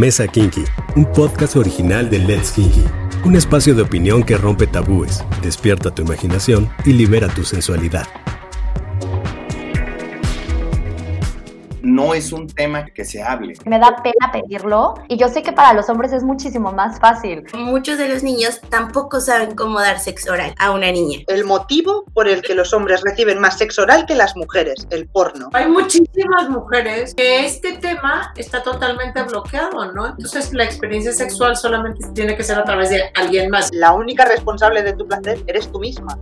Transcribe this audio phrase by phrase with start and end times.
[0.00, 0.64] Mesa Kinky,
[0.96, 2.84] un podcast original de Let's Kinky.
[3.26, 8.06] Un espacio de opinión que rompe tabúes, despierta tu imaginación y libera tu sensualidad.
[12.00, 13.54] No es un tema que se hable.
[13.66, 17.44] Me da pena pedirlo y yo sé que para los hombres es muchísimo más fácil.
[17.54, 21.20] Muchos de los niños tampoco saben cómo dar sexo oral a una niña.
[21.28, 25.08] El motivo por el que los hombres reciben más sexo oral que las mujeres, el
[25.08, 25.50] porno.
[25.52, 30.06] Hay muchísimas mujeres que este tema está totalmente bloqueado, ¿no?
[30.06, 33.70] Entonces la experiencia sexual solamente tiene que ser a través de alguien más.
[33.72, 36.18] La única responsable de tu placer eres tú misma.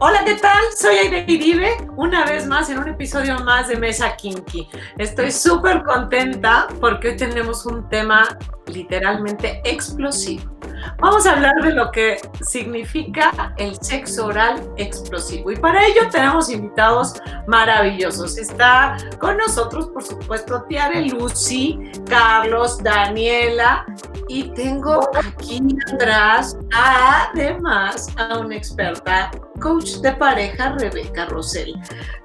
[0.00, 0.62] Hola, ¿qué tal?
[0.76, 4.68] Soy Aide Iribe, una vez más en un episodio más de Mesa Kinky.
[5.12, 8.26] Estoy súper contenta porque hoy tenemos un tema
[8.66, 10.58] literalmente explosivo.
[10.98, 15.50] Vamos a hablar de lo que significa el sexo oral explosivo.
[15.50, 17.14] Y para ello tenemos invitados
[17.46, 18.38] maravillosos.
[18.38, 23.84] Está con nosotros, por supuesto, Tiare Lucy, Carlos, Daniela.
[24.28, 25.60] Y tengo aquí
[25.92, 29.30] atrás, además, a una experta
[29.60, 31.74] coach de pareja, Rebeca Rosell.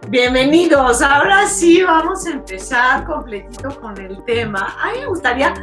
[0.09, 1.01] Bienvenidos.
[1.01, 4.75] Ahora sí vamos a empezar completito con el tema.
[4.81, 5.53] A mí me gustaría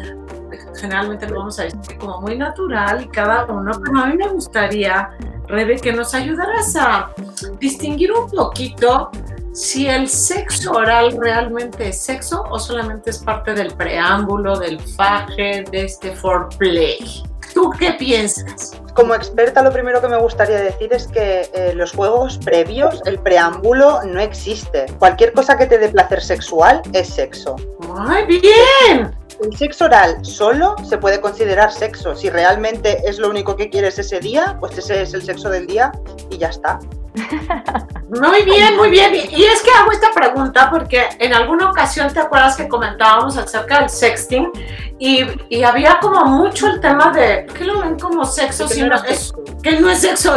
[0.76, 4.28] generalmente lo vamos a decir como muy natural y cada uno, pero a mí me
[4.28, 5.10] gustaría,
[5.46, 7.10] Rebe, que nos ayudaras a
[7.58, 9.10] distinguir un poquito
[9.52, 15.64] si el sexo oral realmente es sexo o solamente es parte del preámbulo, del faje,
[15.70, 17.22] de este foreplay.
[17.54, 18.72] ¿Tú qué piensas?
[18.94, 23.20] Como experta, lo primero que me gustaría decir es que eh, los juegos previos, el
[23.20, 24.86] preámbulo, no existe.
[24.98, 27.54] Cualquier cosa que te dé placer sexual es sexo.
[27.78, 29.14] ¡Muy bien!
[29.42, 32.14] El sexo oral solo se puede considerar sexo.
[32.14, 35.66] Si realmente es lo único que quieres ese día, pues ese es el sexo del
[35.66, 35.92] día
[36.30, 36.78] y ya está.
[38.08, 39.14] Muy bien, muy bien.
[39.14, 43.80] Y es que hago esta pregunta porque en alguna ocasión te acuerdas que comentábamos acerca
[43.80, 44.50] del sexting
[44.98, 48.96] y, y había como mucho el tema de ¿qué lo ven como sexo si no
[49.04, 50.36] es, que no es sexo?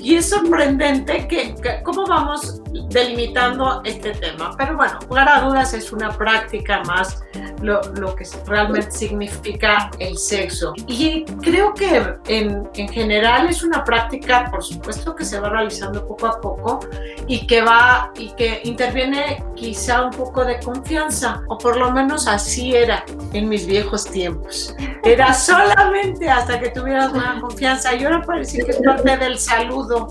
[0.00, 4.54] Y es sorprendente que, cómo vamos delimitando este tema.
[4.56, 7.22] Pero bueno, lugar dudas es una práctica más
[7.62, 10.72] lo, lo, que realmente significa el sexo.
[10.86, 16.06] Y creo que en, en, general es una práctica, por supuesto, que se va realizando
[16.06, 16.80] poco a poco
[17.26, 22.26] y que va y que interviene quizá un poco de confianza, o por lo menos
[22.26, 24.74] así era en mis viejos tiempos.
[25.02, 30.08] Era solamente hasta que tuvieras una confianza y ahora parece que es parte del saludo.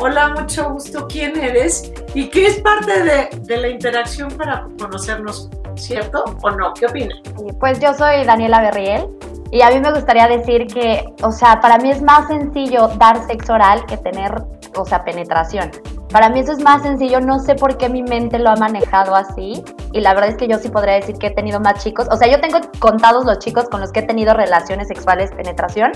[0.00, 1.92] Hola, mucho gusto, ¿quién eres?
[2.14, 6.72] ¿Y qué es parte de, de la interacción para conocernos ¿cierto o no?
[6.74, 7.18] ¿Qué opinas?
[7.58, 9.08] Pues yo soy Daniela Berriel
[9.50, 13.26] y a mí me gustaría decir que, o sea, para mí es más sencillo dar
[13.26, 14.32] sexo oral que tener,
[14.76, 15.72] o sea, penetración.
[16.10, 19.14] Para mí eso es más sencillo, no sé por qué mi mente lo ha manejado
[19.14, 22.08] así y la verdad es que yo sí podría decir que he tenido más chicos,
[22.10, 25.92] o sea, yo tengo contados los chicos con los que he tenido relaciones sexuales, penetración,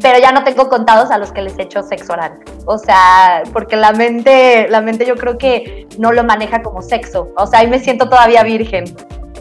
[0.00, 2.38] pero ya no tengo contados a los que les he hecho sexo oral.
[2.66, 7.30] O sea, porque la mente, la mente yo creo que no lo maneja como sexo.
[7.36, 8.84] O sea, ahí me siento todavía virgen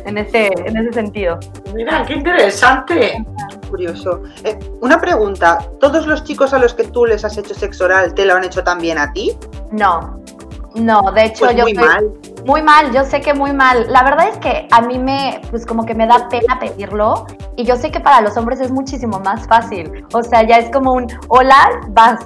[0.06, 1.40] en ese, en ese sentido.
[1.74, 3.26] Mira, qué interesante.
[3.70, 4.24] Curioso.
[4.44, 8.14] Eh, una pregunta, ¿todos los chicos a los que tú les has hecho sexo oral
[8.14, 9.38] te lo han hecho también a ti?
[9.72, 10.22] No,
[10.76, 11.64] no, de hecho pues yo...
[11.64, 12.12] Muy mal.
[12.46, 13.88] Muy mal, yo sé que muy mal.
[13.90, 17.64] La verdad es que a mí me, pues como que me da pena pedirlo y
[17.64, 20.06] yo sé que para los hombres es muchísimo más fácil.
[20.14, 22.24] O sea, ya es como un, hola, vas.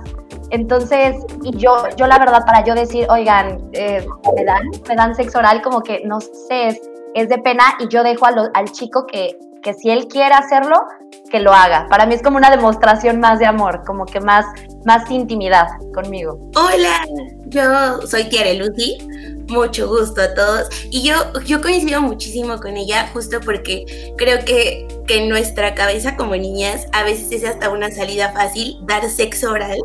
[0.50, 5.16] Entonces, y yo, yo la verdad, para yo decir, oigan, eh, me dan, me dan
[5.16, 6.81] sexo oral, como que no sé, es,
[7.16, 10.75] es de pena y yo dejo al chico que, que si él quiere hacerlo,
[11.30, 11.88] que lo haga.
[11.90, 14.46] Para mí es como una demostración más de amor, como que más,
[14.86, 16.40] más intimidad conmigo.
[16.56, 17.06] Hola,
[17.47, 18.97] yo soy Lucy,
[19.50, 20.70] mucho gusto a todos.
[20.92, 21.16] Y yo,
[21.46, 26.86] yo coincido muchísimo con ella justo porque creo que, que en nuestra cabeza como niñas
[26.94, 29.80] a veces es hasta una salida fácil dar sexo oral.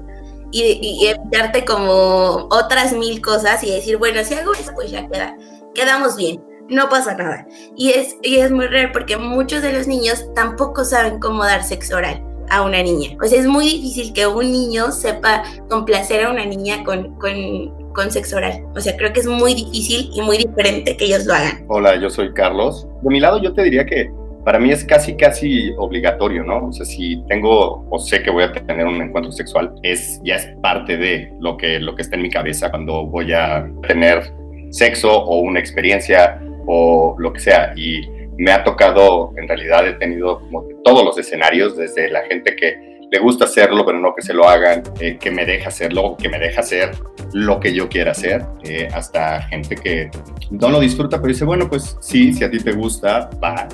[0.57, 5.05] Y, y evitarte como otras mil cosas y decir, bueno, si hago eso, pues ya
[5.09, 5.37] queda,
[5.75, 7.47] quedamos bien no pasa nada.
[7.77, 11.63] Y es, y es muy raro porque muchos de los niños tampoco saben cómo dar
[11.63, 13.17] sexo oral a una niña.
[13.23, 17.93] O sea, es muy difícil que un niño sepa complacer a una niña con, con,
[17.93, 18.65] con sexo oral.
[18.75, 21.65] O sea, creo que es muy difícil y muy diferente que ellos lo hagan.
[21.69, 22.87] Hola, yo soy Carlos.
[23.03, 24.11] De mi lado yo te diría que
[24.45, 26.67] para mí es casi, casi obligatorio, ¿no?
[26.67, 30.37] O sea, si tengo o sé que voy a tener un encuentro sexual, es, ya
[30.37, 34.33] es parte de lo que, lo que está en mi cabeza cuando voy a tener
[34.71, 37.73] sexo o una experiencia o lo que sea.
[37.77, 38.03] Y
[38.37, 40.43] me ha tocado, en realidad he tenido
[40.85, 44.49] todos los escenarios, desde la gente que le gusta hacerlo, pero no que se lo
[44.49, 46.91] hagan, eh, que me deja hacerlo, que me deja hacer
[47.33, 50.11] lo que yo quiera hacer, eh, hasta gente que
[50.51, 53.69] no lo disfruta, pero dice, bueno, pues sí, si a ti te gusta, va.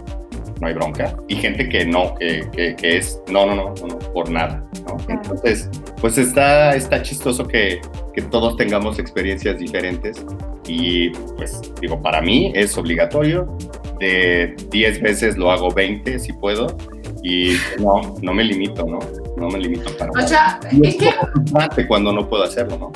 [0.60, 4.30] No hay bronca, y gente que no, que, que, es, no, no, no, no, por
[4.30, 4.96] nada, ¿no?
[5.08, 5.70] Entonces,
[6.00, 7.80] pues está, está chistoso que,
[8.14, 10.24] que todos tengamos experiencias diferentes
[10.66, 13.56] y pues digo, para mí es obligatorio,
[13.98, 16.76] de 10 veces lo hago 20 si puedo
[17.22, 18.98] y no, no me limito, ¿no?
[19.36, 21.86] No me limito para O sea, es, que...
[21.86, 22.92] Cuando no puedo hacerlo, ¿no?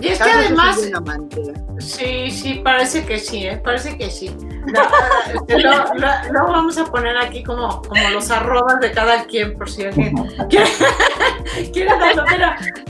[0.00, 0.90] Y es que además...
[1.78, 3.60] Sí, sí, parece que sí, ¿eh?
[3.62, 4.30] parece que sí.
[6.32, 10.14] Lo, vamos a poner aquí como, como los arrobas de cada quien, por si alguien
[11.72, 12.24] quiere, darlo.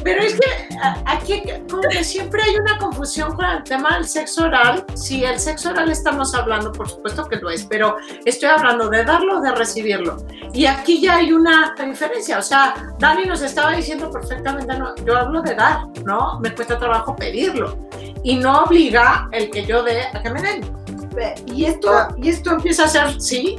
[0.02, 0.68] Pero, es que
[1.06, 4.84] aquí como que siempre hay una confusión con el tema del sexo oral.
[4.94, 9.04] Si el sexo oral estamos hablando, por supuesto que lo es, pero estoy hablando de
[9.04, 10.16] darlo o de recibirlo.
[10.52, 12.38] Y aquí ya hay una diferencia.
[12.38, 16.38] O sea, Dani nos estaba diciendo perfectamente, no, yo hablo de dar, ¿no?
[16.40, 17.88] Me cuesta trabajo pedirlo.
[18.22, 20.99] Y no obliga el que yo dé a que me den.
[21.46, 23.56] Y esto, y esto empieza a ser, sí.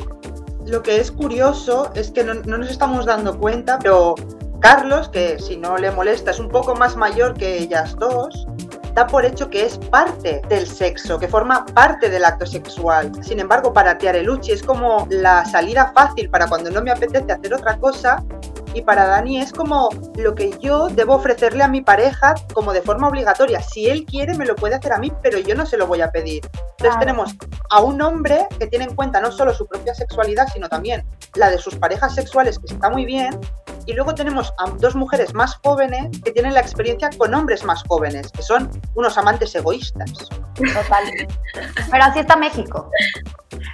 [0.65, 4.15] Lo que es curioso es que no, no nos estamos dando cuenta, pero
[4.59, 8.47] Carlos, que si no le molesta es un poco más mayor que ellas dos,
[8.93, 13.11] da por hecho que es parte del sexo, que forma parte del acto sexual.
[13.23, 17.53] Sin embargo, para Tiarelucci es como la salida fácil para cuando no me apetece hacer
[17.53, 18.23] otra cosa
[18.73, 22.81] y para Dani es como lo que yo debo ofrecerle a mi pareja como de
[22.81, 23.61] forma obligatoria.
[23.61, 26.01] Si él quiere, me lo puede hacer a mí, pero yo no se lo voy
[26.01, 26.41] a pedir.
[26.77, 27.35] Entonces tenemos
[27.69, 31.05] a un hombre que tiene en cuenta no solo su propia sexualidad, sino también
[31.35, 33.39] la de sus parejas sexuales, que está muy bien.
[33.85, 37.83] Y luego tenemos a dos mujeres más jóvenes que tienen la experiencia con hombres más
[37.87, 40.11] jóvenes, que son unos amantes egoístas.
[40.55, 41.03] Total.
[41.91, 42.89] Pero así está México.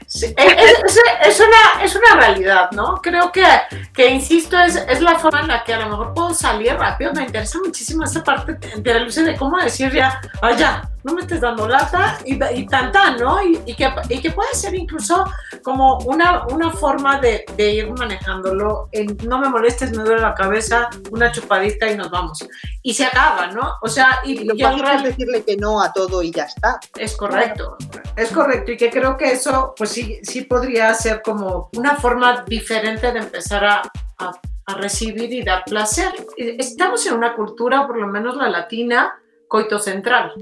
[0.06, 2.96] Sí, es, una, es una realidad, ¿no?
[3.02, 3.46] Creo que,
[3.94, 7.14] que insisto, es, es la forma en la que a lo mejor puedo salir rápido.
[7.14, 11.22] Me interesa muchísimo esa parte de la luz de cómo decir ya, vaya, no me
[11.22, 13.42] estés dando lata y, y tanta, ¿no?
[13.42, 15.24] Y, y, que, y que puede ser incluso
[15.64, 18.90] como una, una forma de, de, ir manejándolo.
[18.92, 22.46] En, no me molestes, me duele la cabeza, una chupadita y nos vamos.
[22.82, 23.74] Y se acaba, ¿no?
[23.82, 26.78] O sea, y, lo fácil es decirle que no a todo y ya está.
[26.98, 27.78] Es correcto,
[28.16, 28.74] es correcto.
[28.74, 33.20] Y que creo que eso, pues sí, sí podría ser como una forma diferente de
[33.20, 33.82] empezar a,
[34.18, 34.32] a,
[34.66, 36.12] a recibir y dar placer.
[36.38, 40.34] Estamos en una cultura, por lo menos la latina, coitocentral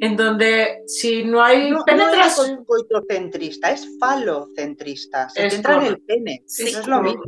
[0.00, 2.54] en donde si no hay no, penetración...
[2.54, 7.22] No es coitocentrista, es falocentrista, se es centra en el pene, eso es lo mismo.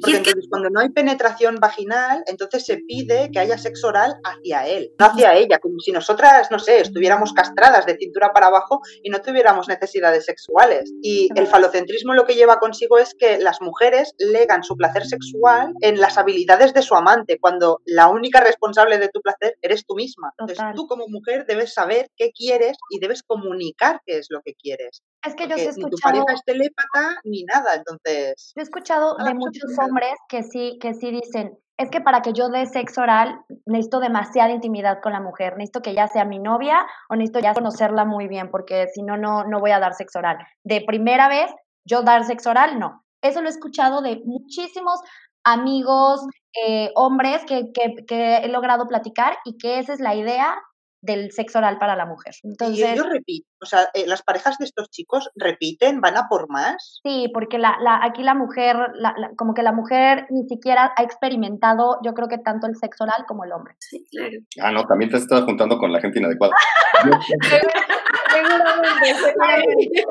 [0.00, 4.66] Porque entonces cuando no hay penetración vaginal, entonces se pide que haya sexo oral hacia
[4.66, 8.80] él, no hacia ella, como si nosotras, no sé, estuviéramos castradas de cintura para abajo
[9.02, 10.92] y no tuviéramos necesidades sexuales.
[11.02, 15.72] Y el falocentrismo lo que lleva consigo es que las mujeres legan su placer sexual
[15.80, 19.94] en las habilidades de su amante, cuando la única responsable de tu placer eres tú
[19.94, 20.32] misma.
[20.38, 24.54] Entonces tú como mujer debes saber qué quieres y debes comunicar qué es lo que
[24.54, 25.02] quieres.
[25.24, 25.88] Es que yo he escuchado...
[25.88, 28.52] Ni tu pareja es telépata ni nada, entonces...
[28.56, 32.32] Yo he escuchado de muchos hombres que sí, que sí dicen, es que para que
[32.32, 36.38] yo dé sexo oral necesito demasiada intimidad con la mujer, necesito que ya sea mi
[36.38, 39.94] novia o necesito ya conocerla muy bien, porque si no, no, no voy a dar
[39.94, 40.38] sexo oral.
[40.64, 41.50] De primera vez,
[41.84, 43.04] yo dar sexo oral, no.
[43.22, 45.00] Eso lo he escuchado de muchísimos
[45.44, 46.20] amigos,
[46.66, 50.56] eh, hombres que, que he logrado platicar y que esa es la idea
[51.02, 52.34] del sexo oral para la mujer.
[52.42, 56.28] Entonces, y ellos repiten, o sea, eh, las parejas de estos chicos repiten, van a
[56.28, 57.00] por más.
[57.02, 61.02] Sí, porque la, la, aquí la mujer, la, como que la mujer ni siquiera ha
[61.02, 63.74] experimentado, yo creo que tanto el sexo oral como el hombre.
[63.80, 64.38] Sí, claro.
[64.62, 66.54] Ah, no, también te estás juntando con la gente inadecuada.
[68.32, 70.04] seguramente, seguramente,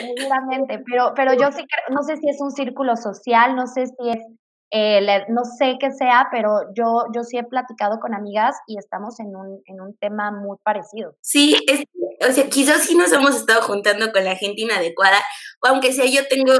[0.00, 3.86] seguramente, pero, pero yo sí que, no sé si es un círculo social, no sé
[3.86, 4.18] si es
[4.72, 9.20] eh, no sé qué sea, pero yo, yo sí he platicado con amigas y estamos
[9.20, 11.14] en un, en un tema muy parecido.
[11.20, 11.84] Sí, es,
[12.28, 15.22] o sea, quizás sí nos hemos estado juntando con la gente inadecuada,
[15.60, 16.54] o aunque sea yo tengo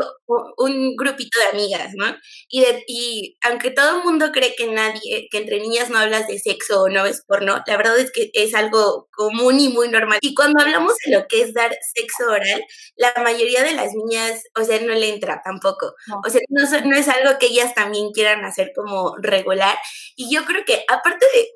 [0.59, 2.07] un grupito de amigas, ¿no?
[2.49, 6.29] Y, de, y aunque todo el mundo cree que nadie, que entre niñas no hablas
[6.29, 9.89] de sexo o no ves porno, la verdad es que es algo común y muy
[9.89, 10.19] normal.
[10.23, 12.65] Y cuando hablamos de lo que es dar sexo oral,
[12.97, 15.95] la mayoría de las niñas, o sea, no le entra tampoco.
[16.25, 19.77] O sea, no, no es algo que ellas también quieran hacer como regular.
[20.17, 21.49] Y yo creo que aparte de,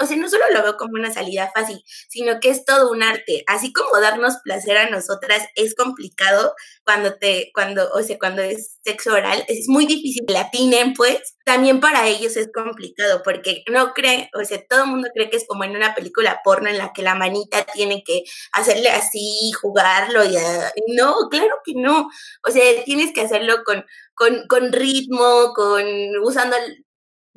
[0.00, 3.02] o sea, no solo lo veo como una salida fácil, sino que es todo un
[3.02, 3.44] arte.
[3.46, 6.54] Así como darnos placer a nosotras es complicado
[6.84, 10.94] cuando te, cuando, o sea, cuando es sexo oral, es muy difícil que la atinen,
[10.94, 15.30] pues, también para ellos es complicado, porque no creen, o sea, todo el mundo cree
[15.30, 18.90] que es como en una película porno en la que la manita tiene que hacerle
[18.90, 22.08] así, jugarlo, y ah, no, claro que no,
[22.46, 25.84] o sea, tienes que hacerlo con, con, con ritmo, con
[26.22, 26.56] usando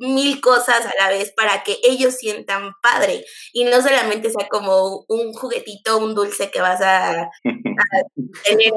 [0.00, 5.04] mil cosas a la vez para que ellos sientan padre y no solamente sea como
[5.08, 7.28] un juguetito, un dulce que vas a, a
[8.44, 8.72] tener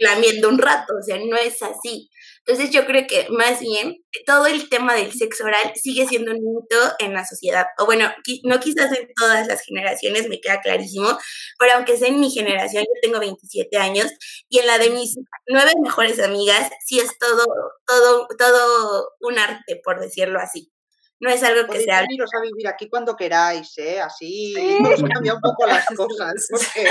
[0.00, 2.10] lamiendo un rato, o sea, no es así.
[2.48, 6.38] Entonces yo creo que más bien todo el tema del sexo oral sigue siendo un
[6.38, 7.66] mito en la sociedad.
[7.78, 8.10] O bueno,
[8.44, 11.18] no quizás en todas las generaciones, me queda clarísimo,
[11.58, 14.06] pero aunque sea en mi generación, yo tengo 27 años,
[14.48, 17.44] y en la de mis nueve mejores amigas, sí es todo,
[17.86, 20.72] todo, todo un arte, por decirlo así.
[21.20, 22.02] No es algo que sea.
[22.02, 24.00] Veniros a vivir aquí cuando queráis, ¿eh?
[24.00, 26.48] Así nos cambia un poco las cosas.
[26.50, 26.84] Porque...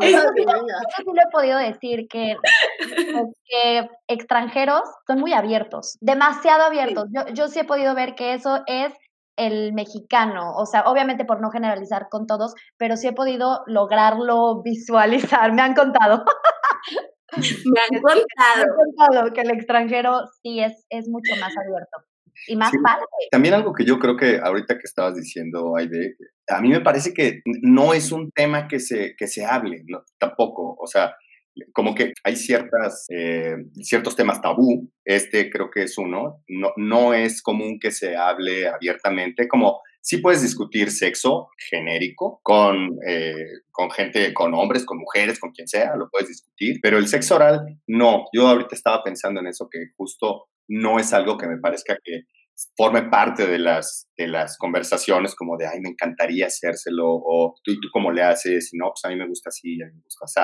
[0.00, 2.36] Eso sí, lo he podido decir que,
[3.44, 7.06] que extranjeros son muy abiertos, demasiado abiertos.
[7.14, 8.92] Yo, yo sí he podido ver que eso es
[9.36, 14.62] el mexicano, o sea, obviamente por no generalizar con todos, pero sí he podido lograrlo
[14.62, 16.24] visualizar, me han contado.
[17.36, 18.26] Me han contado.
[18.36, 22.11] Me han contado que el extranjero sí es, es mucho más abierto
[22.46, 23.06] y más padre.
[23.30, 26.16] También algo que yo creo que ahorita que estabas diciendo, Aide,
[26.48, 29.84] a mí me parece que no es un tema que se, que se hable,
[30.18, 31.14] tampoco, o sea,
[31.72, 37.14] como que hay ciertas, eh, ciertos temas tabú, este creo que es uno, no, no
[37.14, 43.34] es común que se hable abiertamente, como sí puedes discutir sexo genérico con, eh,
[43.70, 47.36] con gente, con hombres, con mujeres, con quien sea, lo puedes discutir, pero el sexo
[47.36, 51.58] oral, no, yo ahorita estaba pensando en eso, que justo no es algo que me
[51.58, 52.22] parezca que
[52.76, 57.72] forme parte de las, de las conversaciones como de, ay, me encantaría hacérselo, o tú
[57.72, 59.92] y tú cómo le haces, y no, pues a mí me gusta así, a mí
[59.94, 60.40] me gusta así.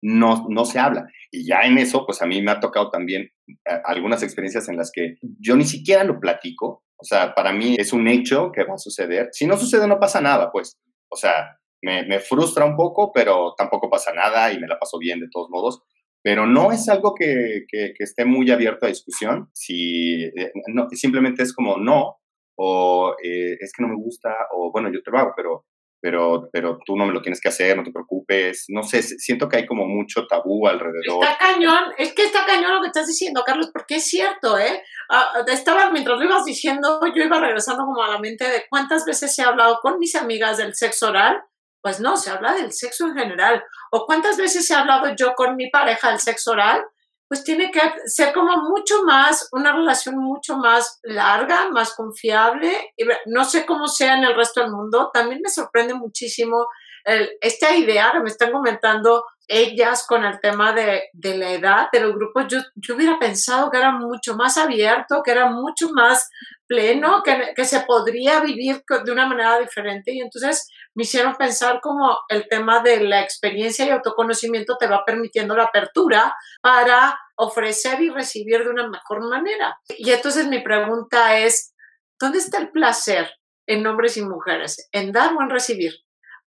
[0.00, 1.06] No, no se habla.
[1.30, 4.76] Y ya en eso, pues a mí me ha tocado también eh, algunas experiencias en
[4.76, 6.84] las que yo ni siquiera lo platico.
[6.96, 9.28] O sea, para mí es un hecho que va a suceder.
[9.32, 10.78] Si no sucede, no pasa nada, pues.
[11.08, 14.98] O sea, me, me frustra un poco, pero tampoco pasa nada y me la paso
[14.98, 15.82] bien de todos modos
[16.22, 19.48] pero no es algo que, que, esté muy abierto a discusión.
[19.52, 22.16] Si eh, no, simplemente es como no,
[22.56, 25.64] o eh, es que no me gusta, o bueno, yo te lo hago, pero,
[26.00, 28.64] pero, pero tú no me lo tienes que hacer, no te preocupes.
[28.68, 31.22] No sé, siento que hay como mucho tabú alrededor.
[31.22, 34.82] Está cañón, es que está cañón lo que estás diciendo, Carlos, porque es cierto, ¿eh?
[35.10, 39.04] Ah, estaba, mientras lo ibas diciendo, yo iba regresando como a la mente de cuántas
[39.04, 41.42] veces he hablado con mis amigas del sexo oral
[41.82, 43.62] pues no, se habla del sexo en general.
[43.90, 46.84] ¿O cuántas veces he hablado yo con mi pareja del sexo oral?
[47.28, 52.92] Pues tiene que ser como mucho más, una relación mucho más larga, más confiable.
[53.26, 55.10] No sé cómo sea en el resto del mundo.
[55.12, 56.66] También me sorprende muchísimo
[57.40, 62.00] esta idea que me están comentando ellas con el tema de, de la edad de
[62.00, 62.46] los grupos.
[62.48, 66.28] Yo, yo, hubiera pensado que era mucho más abierto, que era mucho más
[66.68, 70.12] pleno, que, que se podría vivir de una manera diferente.
[70.12, 75.04] Y entonces me hicieron pensar como el tema de la experiencia y autoconocimiento te va
[75.04, 79.78] permitiendo la apertura para ofrecer y recibir de una mejor manera.
[79.88, 81.74] Y entonces mi pregunta es,
[82.20, 83.30] ¿dónde está el placer
[83.66, 84.88] en hombres y mujeres?
[84.92, 85.94] ¿En dar o en recibir?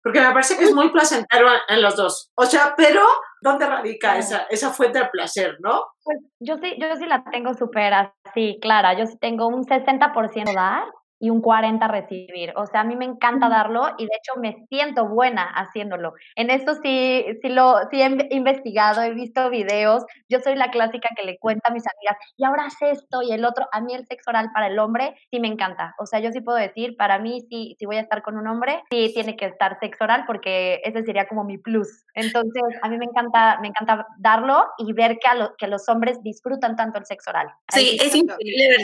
[0.06, 2.30] Porque me parece que es muy placentero en los dos.
[2.36, 3.02] O sea, pero
[3.40, 5.82] ¿dónde radica esa, esa fuente de placer, no?
[6.04, 8.96] Pues yo sí, yo sí la tengo súper así, clara.
[8.96, 10.84] Yo sí tengo un 60% dar
[11.18, 12.52] y un 40 recibir.
[12.56, 16.14] O sea, a mí me encanta darlo y de hecho me siento buena haciéndolo.
[16.34, 20.04] En esto sí, sí, lo, sí he investigado, he visto videos.
[20.28, 23.32] Yo soy la clásica que le cuenta a mis amigas, y ahora haz esto y
[23.32, 23.66] el otro.
[23.72, 25.94] A mí el sexo oral para el hombre sí me encanta.
[25.98, 28.46] O sea, yo sí puedo decir, para mí sí, si voy a estar con un
[28.46, 32.04] hombre, sí tiene que estar sexo oral porque ese sería como mi plus.
[32.14, 35.88] Entonces, a mí me encanta, me encanta darlo y ver que, a lo, que los
[35.88, 37.48] hombres disfrutan tanto el sexo oral.
[37.72, 38.78] Sí, es increíble ver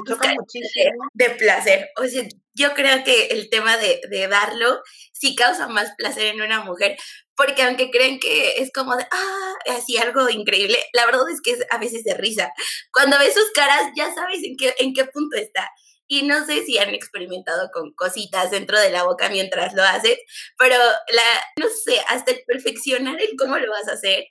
[1.15, 1.89] de placer.
[2.01, 2.22] O sea,
[2.55, 6.97] yo creo que el tema de, de, darlo sí causa más placer en una mujer,
[7.37, 11.52] porque aunque creen que es como de, ah, así algo increíble, la verdad es que
[11.52, 12.52] es a veces de risa.
[12.93, 15.69] Cuando ves sus caras ya sabes en qué, en qué punto está.
[16.09, 20.19] Y no sé si han experimentado con cositas dentro de la boca mientras lo haces,
[20.59, 21.23] pero la,
[21.59, 24.26] no sé, hasta el perfeccionar el cómo lo vas a hacer,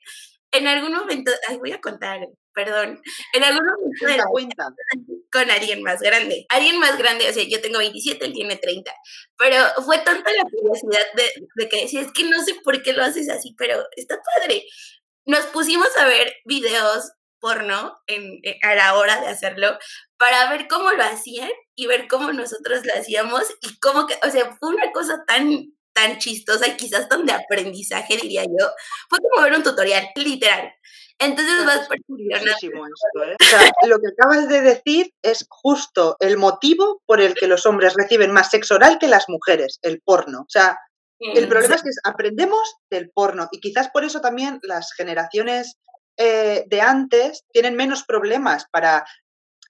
[0.51, 2.19] en algún momento, ay, voy a contar,
[2.53, 3.01] perdón,
[3.34, 4.70] en algún momento de la cuenta
[5.31, 6.46] con alguien más grande.
[6.50, 8.93] Alguien más grande, o sea, yo tengo 27, él tiene 30,
[9.38, 12.93] pero fue tanta la curiosidad de, de que decía, es que no sé por qué
[12.93, 14.65] lo haces así, pero está padre.
[15.25, 19.77] Nos pusimos a ver videos porno en, eh, a la hora de hacerlo
[20.17, 24.29] para ver cómo lo hacían y ver cómo nosotros lo hacíamos y cómo que, o
[24.29, 28.70] sea, fue una cosa tan tan chistosa y quizás tan de aprendizaje, diría yo,
[29.10, 30.74] fue como ver un tutorial, literal.
[31.20, 32.51] Entonces vas perfeccionando.
[33.24, 33.36] ¿eh?
[33.39, 37.65] o sea, lo que acabas de decir es justo el motivo por el que los
[37.65, 40.41] hombres reciben más sexo oral que las mujeres, el porno.
[40.41, 40.77] O sea,
[41.20, 45.77] el problema es que aprendemos del porno y quizás por eso también las generaciones
[46.18, 49.06] eh, de antes tienen menos problemas para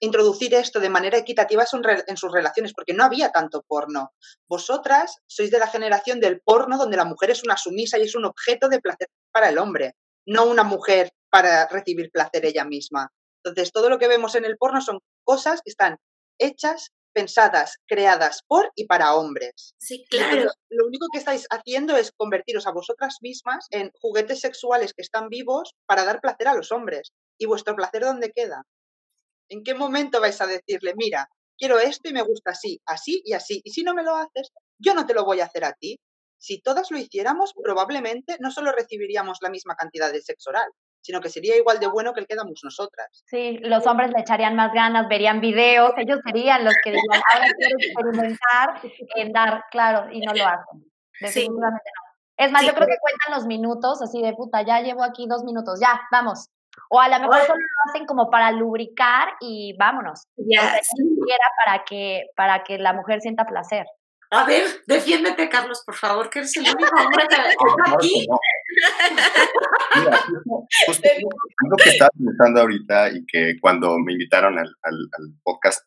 [0.02, 1.64] introducir esto de manera equitativa
[2.08, 4.12] en sus relaciones, porque no había tanto porno.
[4.48, 8.16] Vosotras sois de la generación del porno donde la mujer es una sumisa y es
[8.16, 9.94] un objeto de placer para el hombre.
[10.26, 13.10] no una mujer para recibir placer ella misma.
[13.42, 15.96] Entonces, todo lo que vemos en el porno son cosas que están
[16.38, 19.74] hechas, pensadas, creadas por y para hombres.
[19.78, 20.50] Sí, claro.
[20.68, 25.28] lo único que estáis haciendo es convertiros a vosotras mismas en juguetes sexuales que están
[25.28, 27.12] vivos para dar placer a los hombres.
[27.38, 28.62] ¿Y vuestro placer dónde queda?
[29.48, 33.32] ¿En qué momento vais a decirle, mira, quiero esto y me gusta así, así y
[33.32, 33.62] así?
[33.64, 35.98] Y si no me lo haces, yo no te lo voy a hacer a ti.
[36.38, 40.68] Si todas lo hiciéramos, probablemente no solo recibiríamos la misma cantidad de sexo oral,
[41.02, 43.24] sino que sería igual de bueno que el que damos nosotras.
[43.26, 47.46] Sí, los hombres le echarían más ganas, verían videos, ellos serían los que dirían, ahora
[47.58, 48.80] quiero experimentar
[49.16, 50.90] en dar, claro, y no lo hacen.
[51.20, 52.12] Definitivamente no.
[52.44, 55.26] Es más, Sí, yo creo que cuentan los minutos, así de puta, ya llevo aquí
[55.28, 56.48] dos minutos, ya, vamos.
[56.88, 60.24] O a lo mejor solo lo hacen como para lubricar y vámonos.
[60.36, 61.02] Ya, sí.
[61.02, 63.86] siquiera para que, para que la mujer sienta placer.
[64.30, 68.26] A ver, defiéndete, Carlos, por favor, que eres el único hombre que, está No, aquí.
[69.98, 71.08] Mira, justo, justo
[71.64, 75.80] algo que estaba pensando ahorita y que cuando me invitaron al, al, al podcast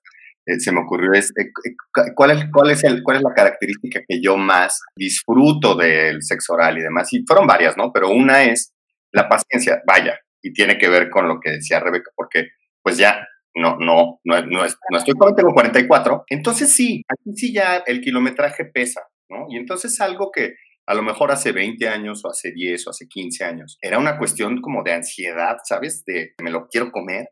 [0.45, 3.33] eh, se me ocurrió es eh, cu- cuál es cuál es el cuál es la
[3.33, 7.91] característica que yo más disfruto del sexo oral y demás y fueron varias, ¿no?
[7.91, 8.71] Pero una es
[9.11, 12.49] la paciencia, vaya, y tiene que ver con lo que decía Rebeca porque
[12.83, 14.65] pues ya no, no, no, no, no
[14.97, 16.25] estoy joven, tengo 44.
[16.27, 19.47] Entonces sí, aquí sí ya el kilometraje pesa, ¿no?
[19.49, 20.55] Y entonces algo que
[20.87, 24.17] a lo mejor hace 20 años o hace 10 o hace 15 años era una
[24.17, 26.03] cuestión como de ansiedad, ¿sabes?
[26.05, 27.29] De me lo quiero comer.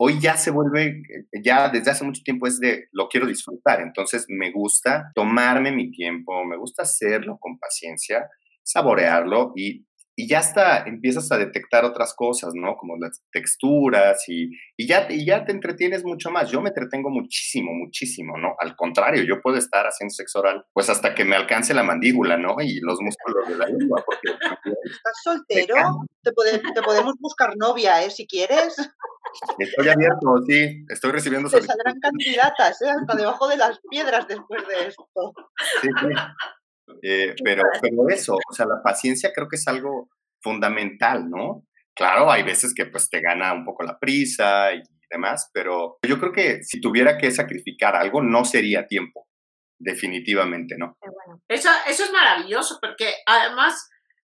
[0.00, 1.02] Hoy ya se vuelve,
[1.44, 3.80] ya desde hace mucho tiempo es de lo quiero disfrutar.
[3.80, 8.28] Entonces me gusta tomarme mi tiempo, me gusta hacerlo con paciencia,
[8.62, 9.87] saborearlo y
[10.20, 12.76] y ya hasta empiezas a detectar otras cosas, ¿no?
[12.76, 16.50] Como las texturas y, y, ya, y ya te entretienes mucho más.
[16.50, 18.56] Yo me entretengo muchísimo, muchísimo, ¿no?
[18.58, 22.36] Al contrario, yo puedo estar haciendo sexo oral pues hasta que me alcance la mandíbula,
[22.36, 22.56] ¿no?
[22.60, 24.28] Y los músculos de la lengua, porque
[24.90, 25.76] ¿Estás soltero?
[26.24, 28.10] Te, pode- te podemos buscar novia, ¿eh?
[28.10, 28.74] Si quieres.
[29.56, 32.90] estoy abierto, sí, estoy recibiendo Te saldrán candidatas, ¿eh?
[32.90, 35.32] Hasta debajo de las piedras después de esto.
[35.80, 36.08] Sí, sí.
[37.02, 40.08] Eh, pero, pero eso, o sea, la paciencia creo que es algo
[40.40, 41.64] fundamental, ¿no?
[41.94, 46.18] Claro, hay veces que pues te gana un poco la prisa y demás, pero yo
[46.18, 49.26] creo que si tuviera que sacrificar algo, no sería tiempo,
[49.78, 50.96] definitivamente, ¿no?
[51.00, 51.42] Bueno.
[51.48, 53.88] Eso, eso es maravilloso, porque además,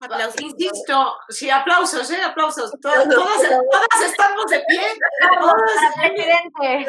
[0.05, 0.41] Aplausos.
[0.41, 2.23] insisto, sí, aplausos, ¿eh?
[2.23, 2.71] Aplausos.
[2.83, 4.83] Todas, todas, todas estamos de pie.
[5.97, 6.87] Presidente.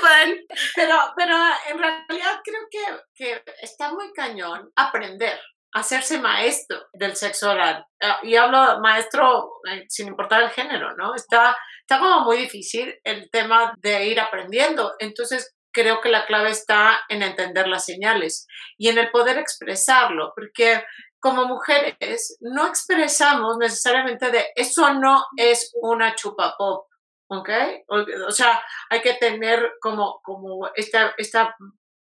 [0.00, 0.36] Fan.
[0.74, 1.36] Pero, pero
[1.68, 5.38] en realidad creo que, que está muy cañón aprender
[5.74, 7.84] a hacerse maestro del sexo oral.
[8.00, 11.14] Ah, Y hablo maestro eh, sin importar el género, ¿no?
[11.14, 14.94] Está, está como muy difícil el tema de ir aprendiendo.
[14.98, 18.46] Entonces creo que la clave está en entender las señales
[18.78, 20.82] y en el poder expresarlo, porque
[21.20, 26.86] como mujeres no expresamos necesariamente de eso no es una chupa pop.
[27.28, 27.50] ¿ok?
[27.88, 31.54] O, o sea, hay que tener como, como esta, esta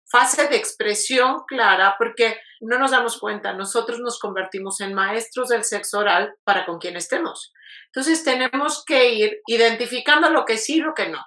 [0.05, 5.63] fase de expresión clara porque no nos damos cuenta, nosotros nos convertimos en maestros del
[5.63, 7.51] sexo oral para con quien estemos.
[7.87, 11.25] Entonces tenemos que ir identificando lo que sí y lo que no.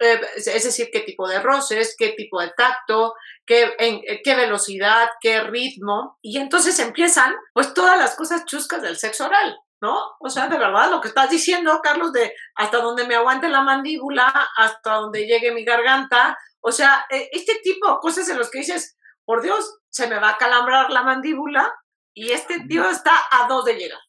[0.00, 3.14] Eh, es decir, qué tipo de roces, qué tipo de tacto,
[3.46, 6.18] qué, en, qué velocidad, qué ritmo.
[6.22, 9.56] Y entonces empiezan pues todas las cosas chuscas del sexo oral.
[9.80, 9.98] ¿no?
[10.18, 13.60] O sea, de verdad, lo que estás diciendo, Carlos, de hasta donde me aguante la
[13.60, 18.60] mandíbula, hasta donde llegue mi garganta, o sea, este tipo de cosas en los que
[18.60, 21.70] dices, por Dios, se me va a calambrar la mandíbula
[22.14, 24.00] y este tío está a dos de llegar.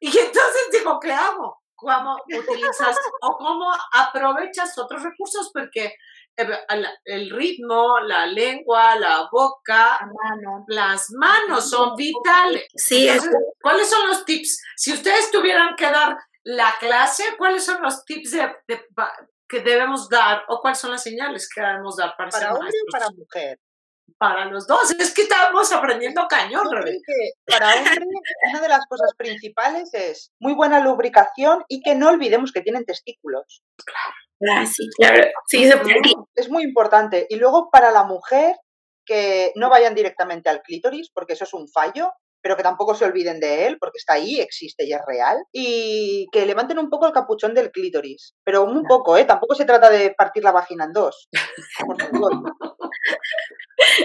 [0.00, 1.61] Y entonces digo, ¿qué hago?
[1.82, 5.50] ¿Cómo utilizas o cómo aprovechas otros recursos?
[5.52, 5.94] Porque
[7.04, 10.64] el ritmo, la lengua, la boca, La mano.
[10.68, 12.66] las manos son vitales.
[12.74, 14.62] Sí, Entonces, ¿cuáles son los tips?
[14.76, 18.86] Si ustedes tuvieran que dar la clase, ¿cuáles son los tips de, de,
[19.48, 22.62] que debemos dar o cuáles son las señales que debemos dar para, ¿Para ser hombre
[22.64, 22.84] maestros?
[22.88, 23.58] o para mujer?
[24.18, 24.90] Para los dos.
[24.98, 27.12] Es que estamos aprendiendo cañón, Rebeca.
[27.46, 28.04] para hombre
[28.50, 32.84] una de las cosas principales es muy buena lubricación y que no olvidemos que tienen
[32.84, 33.62] testículos.
[34.50, 35.24] Ah, sí, claro.
[35.46, 36.00] Sí, se puede.
[36.34, 37.26] Es muy importante.
[37.28, 38.56] Y luego para la mujer,
[39.06, 43.04] que no vayan directamente al clítoris, porque eso es un fallo, pero que tampoco se
[43.04, 45.38] olviden de él, porque está ahí, existe y es real.
[45.52, 49.24] Y que levanten un poco el capuchón del clítoris, pero un poco, ¿eh?
[49.24, 51.28] Tampoco se trata de partir la vagina en dos.
[51.86, 52.32] Por favor.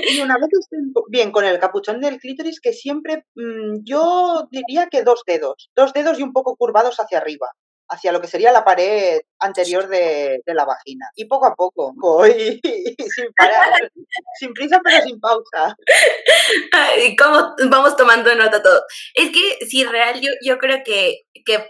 [0.09, 4.87] Y una vez estén bien con el capuchón del clítoris, que siempre mmm, yo diría
[4.87, 7.47] que dos dedos, dos dedos y un poco curvados hacia arriba.
[7.89, 11.05] hacia lo que sería la pared anterior de, la vagina.
[11.15, 12.59] Y poco a poco, voy
[13.15, 13.89] sin parar,
[14.39, 15.75] sin prisa pero sin pausa.
[17.05, 18.83] Y cómo vamos tomando nota todo.
[19.13, 21.65] Es que si real, yo, yo creo que, que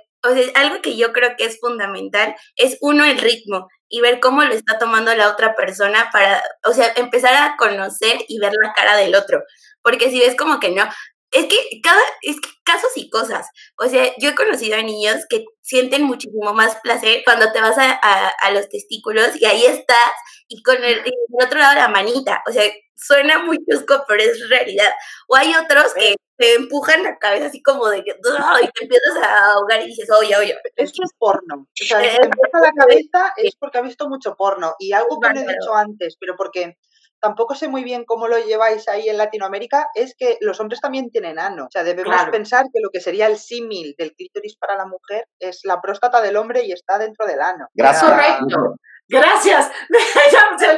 [0.56, 4.54] algo que yo creo que es fundamental es uno el ritmo y ver cómo lo
[4.54, 8.98] está tomando la otra persona para, o sea, empezar a conocer y ver la cara
[8.98, 9.44] del otro.
[9.82, 10.88] Porque si ves como que no,
[11.32, 13.48] es que cada, es que casos y cosas.
[13.78, 17.78] O sea, yo he conocido a niños que sienten muchísimo más placer cuando te vas
[17.78, 20.14] a, a, los testículos y ahí estás
[20.48, 21.02] y con el,
[21.44, 22.44] otro lado la manita.
[22.48, 22.64] O sea,
[22.96, 24.92] suena muy chusco, pero es realidad.
[25.28, 29.18] O hay otros que te empujan la cabeza así como de que y te empiezas
[29.24, 30.58] a ahogar y dices, oye, oye.
[30.76, 31.56] Esto es porno.
[31.64, 34.76] O sea, si te empuja la cabeza es porque ha visto mucho porno.
[34.80, 36.78] Y algo que no he dicho antes, pero porque
[37.20, 41.10] tampoco sé muy bien cómo lo lleváis ahí en Latinoamérica, es que los hombres también
[41.10, 41.66] tienen ano.
[41.66, 45.28] O sea, debemos pensar que lo que sería el símil del clítoris para la mujer
[45.40, 47.68] es la próstata del hombre y está dentro del ano.
[47.74, 48.12] Gracias.
[48.12, 48.76] Correcto.
[49.10, 49.72] Gracias.
[49.90, 50.78] gracias.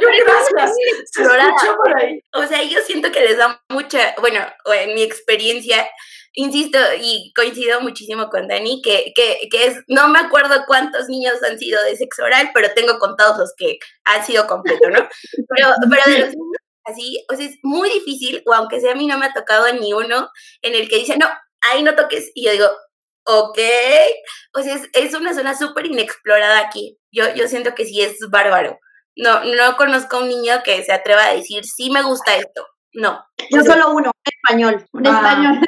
[2.33, 5.89] O sea, yo siento que les da mucha, bueno, en mi experiencia,
[6.33, 11.41] insisto y coincido muchísimo con Dani, que, que, que, es, no me acuerdo cuántos niños
[11.43, 14.99] han sido de sexo oral, pero tengo contados los que han sido completos, ¿no?
[15.49, 18.95] Pero, pero de los niños así, o sea, es muy difícil, o aunque sea a
[18.95, 20.29] mí no me ha tocado ni uno,
[20.61, 21.27] en el que dice, no,
[21.61, 22.67] ahí no toques, y yo digo,
[23.25, 23.59] ok,
[24.53, 28.17] o sea, es, es una zona súper inexplorada aquí, yo, yo siento que sí es
[28.29, 28.79] bárbaro.
[29.15, 32.65] No, no conozco a un niño que se atreva a decir, sí me gusta esto.
[32.93, 33.23] No.
[33.51, 34.85] Yo solo uno, español.
[34.93, 35.09] Un ah.
[35.09, 35.59] español.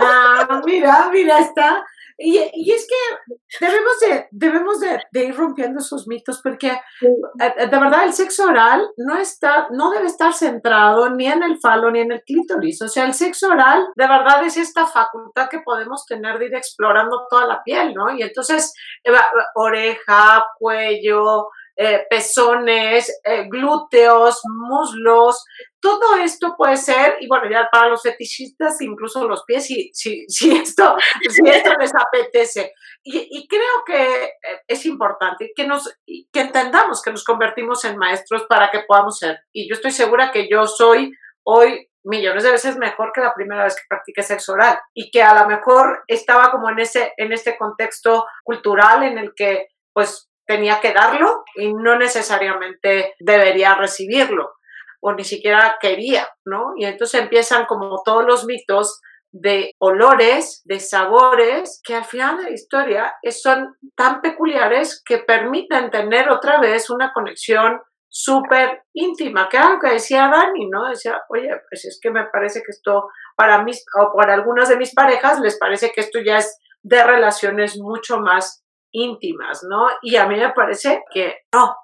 [0.00, 1.84] Ah, mira, mira, está.
[2.20, 7.66] Y, y, es que debemos de, debemos de, ir rompiendo esos mitos porque eh, eh,
[7.68, 11.92] de verdad el sexo oral no está, no debe estar centrado ni en el falo
[11.92, 12.82] ni en el clítoris.
[12.82, 16.54] O sea, el sexo oral de verdad es esta facultad que podemos tener de ir
[16.56, 18.12] explorando toda la piel, ¿no?
[18.12, 19.12] Y entonces, eh,
[19.54, 21.46] oreja, cuello,
[21.80, 25.44] eh, pezones, eh, glúteos, muslos,
[25.80, 30.26] todo esto puede ser, y bueno, ya para los fetichistas, incluso los pies, si, si,
[30.56, 30.96] esto,
[31.30, 32.72] si esto les apetece.
[33.04, 34.32] Y, creo que eh,
[34.66, 39.38] es importante que, nos, que entendamos que nos convertimos en maestros para que podamos ser.
[39.52, 41.12] Y yo estoy segura que yo soy
[41.44, 45.22] hoy millones de veces mejor que la primera vez que practiqué sexo oral y que
[45.22, 50.27] a lo mejor estaba como en ese en este contexto cultural en el que pues
[50.48, 54.54] tenía que darlo y no necesariamente debería recibirlo
[55.00, 56.72] o ni siquiera quería, ¿no?
[56.76, 62.44] Y entonces empiezan como todos los mitos de olores, de sabores, que al final de
[62.44, 69.58] la historia son tan peculiares que permiten tener otra vez una conexión súper íntima, que
[69.58, 70.88] era lo que decía Dani, ¿no?
[70.88, 74.78] Decía, oye, pues es que me parece que esto, para mí, o para algunas de
[74.78, 79.86] mis parejas, les parece que esto ya es de relaciones mucho más íntimas, ¿no?
[80.02, 81.76] Y a mí me parece que no,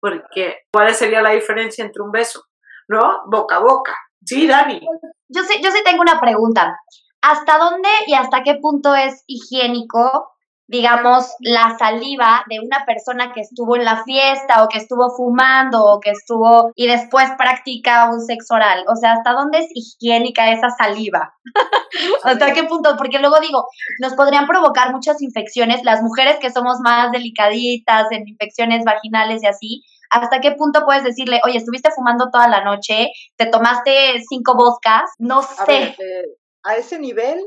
[0.00, 2.44] porque ¿cuál sería la diferencia entre un beso?
[2.88, 3.22] ¿No?
[3.26, 3.96] Boca a boca.
[4.24, 4.80] Sí, Dani.
[5.28, 6.76] Yo sí, yo sí tengo una pregunta.
[7.22, 10.31] ¿Hasta dónde y hasta qué punto es higiénico
[10.72, 15.84] digamos, la saliva de una persona que estuvo en la fiesta o que estuvo fumando
[15.84, 18.82] o que estuvo y después practica un sexo oral.
[18.88, 21.34] O sea, ¿hasta dónde es higiénica esa saliva?
[22.24, 22.96] ¿Hasta qué punto?
[22.96, 23.66] Porque luego digo,
[24.00, 29.46] nos podrían provocar muchas infecciones, las mujeres que somos más delicaditas en infecciones vaginales y
[29.46, 29.82] así.
[30.08, 35.10] ¿Hasta qué punto puedes decirle, oye, estuviste fumando toda la noche, te tomaste cinco vodkas?
[35.18, 35.94] No sé.
[35.98, 36.24] Eh,
[36.62, 37.44] a ese nivel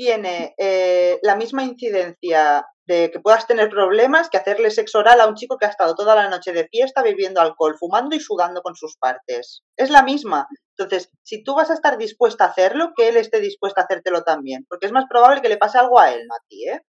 [0.00, 5.26] tiene eh, la misma incidencia de que puedas tener problemas que hacerle sexo oral a
[5.26, 8.62] un chico que ha estado toda la noche de fiesta bebiendo alcohol, fumando y sudando
[8.62, 9.60] con sus partes.
[9.76, 10.48] Es la misma.
[10.78, 14.22] Entonces, si tú vas a estar dispuesta a hacerlo, que él esté dispuesto a hacértelo
[14.22, 16.80] también, porque es más probable que le pase algo a él, no a ti, ¿eh?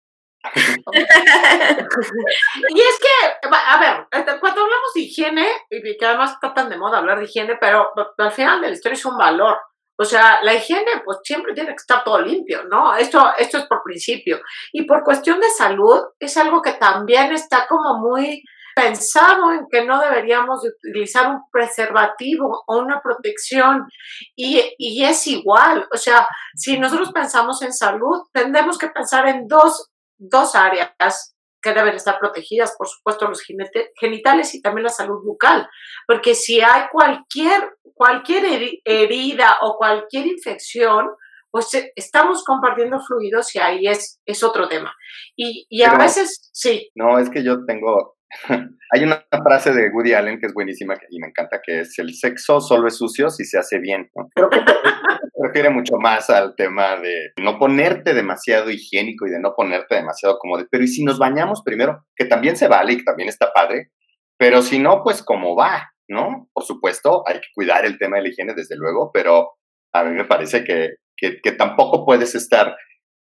[2.70, 6.70] y es que, a ver, este, cuando hablamos de higiene, y que además está tan
[6.70, 9.58] de moda hablar de higiene, pero al final de la historia es un valor.
[10.02, 12.96] O sea, la higiene pues siempre tiene que estar todo limpio, ¿no?
[12.96, 14.40] Esto, esto es por principio.
[14.74, 18.42] Y por cuestión de salud es algo que también está como muy
[18.76, 23.86] pensado en que no deberíamos utilizar un preservativo o una protección
[24.36, 29.90] y, es igual, o sea, si nosotros pensamos en salud, tendremos que pensar en dos,
[30.18, 31.31] dos áreas
[31.62, 33.44] que deben estar protegidas, por supuesto, los
[34.00, 35.68] genitales y también la salud bucal,
[36.08, 38.44] porque si hay cualquier, cualquier
[38.86, 41.10] herida o cualquier infección,
[41.52, 44.94] pues eh, estamos compartiendo fluidos y ahí es, es otro tema.
[45.36, 46.90] Y, y a veces, sí.
[46.96, 48.16] No, es que yo tengo,
[48.92, 52.14] hay una frase de Woody Allen que es buenísima y me encanta, que es el
[52.14, 54.10] sexo solo es sucio si se hace bien.
[55.42, 60.38] Refiere mucho más al tema de no ponerte demasiado higiénico y de no ponerte demasiado
[60.38, 60.66] cómodo.
[60.70, 62.06] Pero ¿y si nos bañamos primero?
[62.16, 63.92] Que también se vale y que también está padre.
[64.38, 66.50] Pero si no, pues como va, ¿no?
[66.54, 69.52] Por supuesto, hay que cuidar el tema de la higiene, desde luego, pero
[69.94, 72.76] a mí me parece que, que, tampoco puedes estar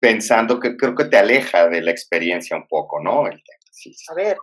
[0.01, 3.27] pensando que creo que te aleja de la experiencia un poco, ¿no?
[3.27, 4.37] A ver,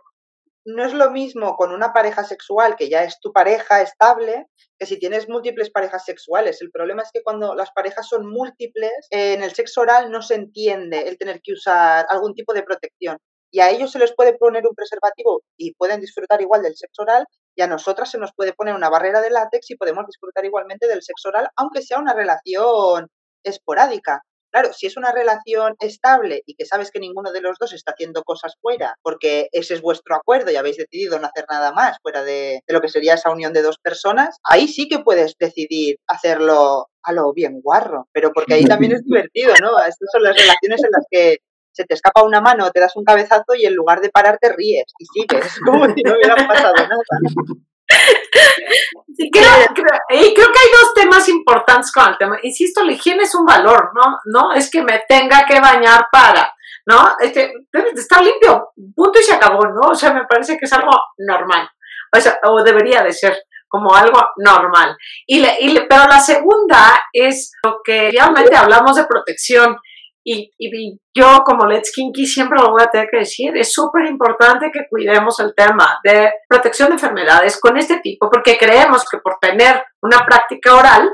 [0.64, 4.46] no es lo mismo con una pareja sexual que ya es tu pareja estable
[4.78, 6.60] que si tienes múltiples parejas sexuales.
[6.60, 10.34] El problema es que cuando las parejas son múltiples, en el sexo oral no se
[10.34, 13.18] entiende el tener que usar algún tipo de protección.
[13.50, 17.02] Y a ellos se les puede poner un preservativo y pueden disfrutar igual del sexo
[17.02, 20.44] oral y a nosotras se nos puede poner una barrera de látex y podemos disfrutar
[20.44, 23.08] igualmente del sexo oral, aunque sea una relación
[23.44, 24.22] esporádica.
[24.52, 27.92] Claro, si es una relación estable y que sabes que ninguno de los dos está
[27.92, 31.96] haciendo cosas fuera, porque ese es vuestro acuerdo y habéis decidido no hacer nada más
[32.02, 35.96] fuera de, lo que sería esa unión de dos personas, ahí sí que puedes decidir
[36.06, 39.78] hacerlo a lo bien guarro, pero porque ahí también es divertido, ¿no?
[39.78, 41.38] Estas son las relaciones en las que
[41.72, 44.52] se te escapa una mano, te das un cabezazo y en lugar de parar te
[44.52, 47.62] ríes y sigues, como si no hubiera pasado nada.
[49.18, 52.38] Y creo que hay dos temas importantes con el tema.
[52.42, 54.18] Insisto, la higiene es un valor, ¿no?
[54.24, 56.54] No es que me tenga que bañar para,
[56.86, 57.16] ¿no?
[57.20, 57.52] Este,
[57.94, 59.90] estar limpio, punto y se acabó, ¿no?
[59.90, 61.68] O sea, me parece que es algo normal,
[62.14, 63.36] o, sea, o debería de ser
[63.68, 64.96] como algo normal.
[65.26, 69.78] Y, y pero la segunda es lo que realmente hablamos de protección
[70.24, 74.70] y, yo como Let's Kinky siempre lo voy a tener que decir, es súper importante
[74.72, 79.38] que cuidemos el tema de protección de enfermedades con este tipo, porque creemos que por
[79.40, 81.10] tener una práctica oral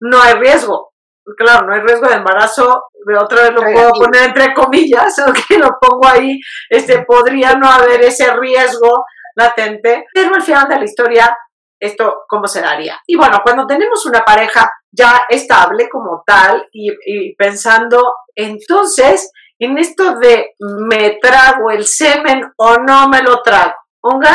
[0.00, 0.92] no hay riesgo.
[1.36, 2.84] Claro, no hay riesgo de embarazo,
[3.20, 5.14] otra vez lo puedo poner entre comillas,
[5.48, 6.40] que lo pongo ahí,
[6.70, 9.04] este, podría no haber ese riesgo
[9.36, 11.36] latente, pero al final de la historia
[11.80, 13.00] esto cómo se daría.
[13.06, 20.16] Y bueno, cuando tenemos una pareja ya estable como tal y, pensando entonces en esto
[20.16, 24.26] de me trago el semen o no me lo trago, ¿ok?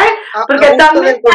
[0.47, 1.21] Porque también...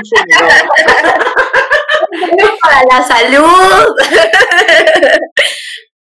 [2.61, 3.97] para la salud.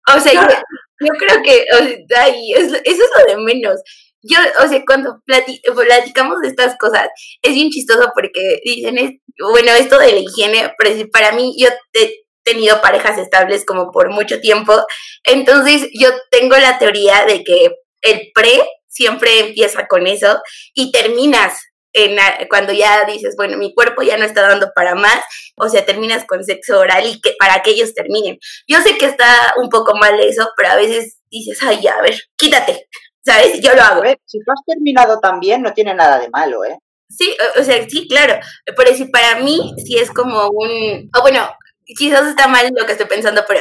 [0.16, 3.82] o sea, yo, creo que eso es lo de menos
[4.22, 7.08] yo, o sea, cuando platicamos de estas cosas,
[7.42, 9.20] es bien chistoso porque dicen,
[9.52, 10.72] bueno, esto de la higiene,
[11.12, 14.84] para mí, yo he tenido parejas estables como por mucho tiempo,
[15.24, 20.40] entonces yo tengo la teoría de que el pre siempre empieza con eso
[20.74, 21.60] y terminas
[21.94, 22.16] en
[22.48, 25.20] cuando ya dices, bueno, mi cuerpo ya no está dando para más,
[25.56, 28.38] o sea, terminas con sexo oral y que para que ellos terminen.
[28.66, 32.02] Yo sé que está un poco mal eso, pero a veces dices, ay, ya, a
[32.02, 32.88] ver, quítate,
[33.24, 33.60] ¿sabes?
[33.60, 34.02] Yo lo hago.
[34.24, 36.78] si tú has terminado también, no tiene nada de malo, ¿eh?
[37.08, 38.38] Sí, o, sea, sí, claro.
[38.64, 41.10] Pero si para mí sí es como un.
[41.16, 41.48] O bueno,
[41.84, 43.60] quizás está mal lo que estoy pensando, pero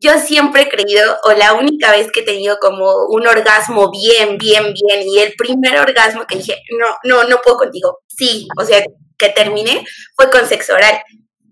[0.00, 4.38] yo siempre he creído, o la única vez que he tenido como un orgasmo bien,
[4.38, 7.98] bien, bien, y el primer orgasmo que dije, no, no, no puedo contigo.
[8.08, 8.82] Sí, o sea,
[9.18, 9.84] que terminé,
[10.16, 11.02] fue con sexo oral.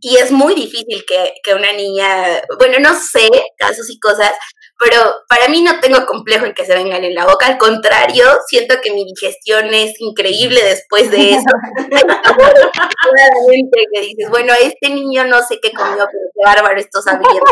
[0.00, 4.32] Y es muy difícil que, que una niña, bueno, no sé, casos y cosas,
[4.78, 8.24] pero para mí no tengo complejo en que se vengan en la boca, al contrario,
[8.46, 11.50] siento que mi digestión es increíble después de eso.
[13.92, 17.28] que dices, bueno, este niño no sé qué comió, pero qué bárbaro esto sabiendo.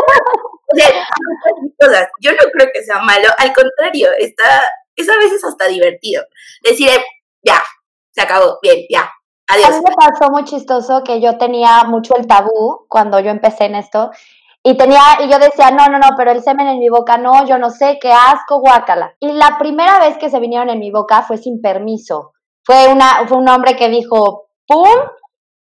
[1.79, 4.61] O sea, yo no creo que sea malo, al contrario, está,
[4.95, 6.23] es a veces hasta divertido.
[6.61, 6.89] Decir,
[7.41, 7.63] ya,
[8.11, 9.09] se acabó, bien, ya,
[9.47, 9.69] Adiós.
[9.69, 13.65] A mí me pasó muy chistoso que yo tenía mucho el tabú cuando yo empecé
[13.65, 14.11] en esto
[14.69, 17.45] y tenía, y yo decía, no, no, no, pero el semen en mi boca, no,
[17.47, 19.15] yo no sé, qué asco, guácala.
[19.21, 22.33] Y la primera vez que se vinieron en mi boca fue sin permiso.
[22.65, 24.89] Fue, una, fue un hombre que dijo, ¡pum!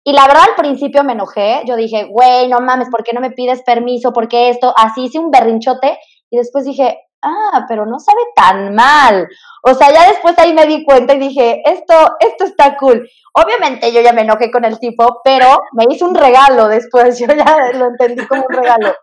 [0.04, 1.62] Y la verdad al principio me enojé.
[1.66, 4.12] Yo dije, güey, no mames, ¿por qué no me pides permiso?
[4.12, 4.72] ¿Por qué esto?
[4.76, 5.98] Así hice un berrinchote.
[6.32, 9.28] Y después dije, ah, pero no sabe tan mal.
[9.62, 13.06] O sea, ya después ahí me di cuenta y dije, esto, esto está cool.
[13.34, 17.26] Obviamente yo ya me enojé con el tipo, pero me hizo un regalo después, yo
[17.26, 18.94] ya lo entendí como un regalo.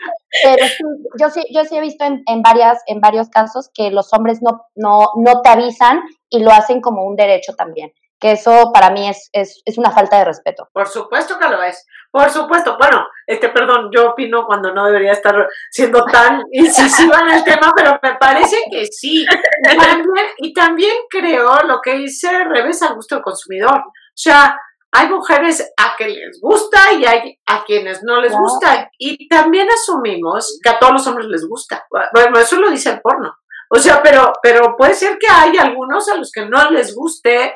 [0.44, 0.84] Pero sí,
[1.20, 4.42] yo sí, yo sí he visto en, en, varias, en varios casos que los hombres
[4.42, 8.90] no, no, no te avisan y lo hacen como un derecho también que eso para
[8.90, 10.68] mí es, es, es, una falta de respeto.
[10.74, 12.78] Por supuesto que lo es, por supuesto.
[12.78, 17.72] Bueno, este, perdón, yo opino cuando no debería estar siendo tan incisiva en el tema,
[17.76, 19.26] pero me parece que sí.
[19.26, 23.78] Y también, y también creo lo que dice revés al gusto del consumidor.
[23.80, 24.60] O sea,
[24.92, 28.90] hay mujeres a que les gusta y hay a quienes no les gusta.
[28.98, 31.86] Y también asumimos que a todos los hombres les gusta.
[32.14, 33.34] Bueno, eso lo dice el porno.
[33.70, 37.56] O sea, pero, pero puede ser que hay algunos a los que no les guste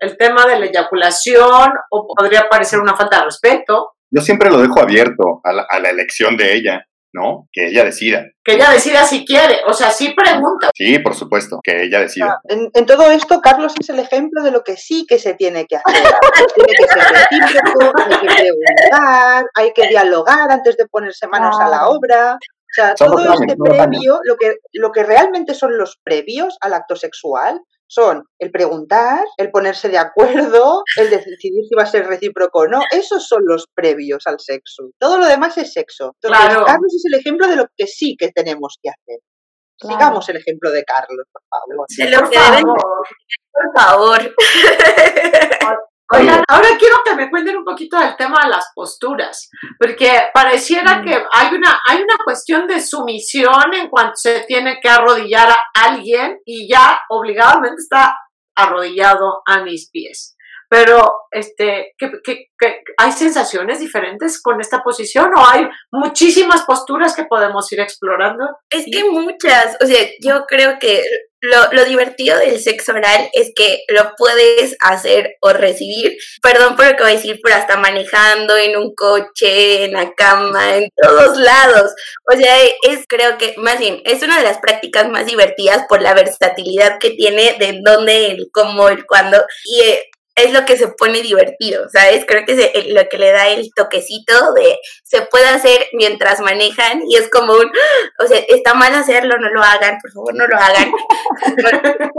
[0.00, 3.92] el tema de la eyaculación o podría parecer una falta de respeto.
[4.10, 6.84] Yo siempre lo dejo abierto a la, elección de ella.
[7.12, 7.48] ¿no?
[7.52, 8.24] Que ella decida.
[8.42, 10.70] Que ella decida si quiere, o sea, sí pregunta.
[10.74, 12.40] Sí, por supuesto, que ella decida.
[12.48, 15.64] En, en todo esto, Carlos es el ejemplo de lo que sí que se tiene
[15.66, 15.94] que hacer.
[16.56, 21.68] tiene que ser recíproco, hay que preguntar, hay que dialogar antes de ponerse manos a
[21.68, 22.34] la obra.
[22.34, 26.74] O sea, todo jóvenes, este previo, lo que, lo que realmente son los previos al
[26.74, 27.60] acto sexual,
[27.94, 32.66] son el preguntar, el ponerse de acuerdo, el decidir si va a ser recíproco o
[32.66, 32.80] no.
[32.90, 34.90] Esos son los previos al sexo.
[34.98, 36.12] Todo lo demás es sexo.
[36.22, 36.66] Entonces, Claro.
[36.66, 39.20] Carlos es el ejemplo de lo que sí que tenemos que hacer.
[39.78, 39.96] Claro.
[39.96, 41.86] Sigamos el ejemplo de Carlos, por favor.
[41.96, 42.34] De lo Por
[43.74, 44.34] favor.
[44.34, 44.42] por
[45.60, 45.86] favor.
[46.12, 51.02] Oigan, ahora quiero que me cuenten un poquito del tema de las posturas, porque pareciera
[51.02, 55.58] que hay una, hay una cuestión de sumisión en cuanto se tiene que arrodillar a
[55.74, 58.16] alguien y ya obligadamente está
[58.56, 60.36] arrodillado a mis pies.
[60.68, 67.14] Pero, este, ¿qué, qué- qué- hay sensaciones diferentes con esta posición o hay muchísimas posturas
[67.14, 68.44] que podemos ir explorando?
[68.70, 71.02] Es que muchas, o sea, yo creo que
[71.44, 76.86] lo, lo divertido del sexo oral es que lo puedes hacer o recibir, perdón por
[76.86, 80.90] lo que voy a decir, pero hasta manejando, en un coche, en la cama, en
[80.96, 81.92] todos lados.
[82.32, 82.56] O sea,
[82.88, 86.98] es creo que, más bien, es una de las prácticas más divertidas por la versatilidad
[86.98, 89.44] que tiene de dónde, el cómo, el cuándo.
[89.64, 92.24] Y eh, es lo que se pone divertido, ¿sabes?
[92.26, 97.02] Creo que es lo que le da el toquecito de se puede hacer mientras manejan
[97.08, 97.70] y es como un,
[98.18, 100.90] o sea, está mal hacerlo, no lo hagan, por favor, no lo hagan.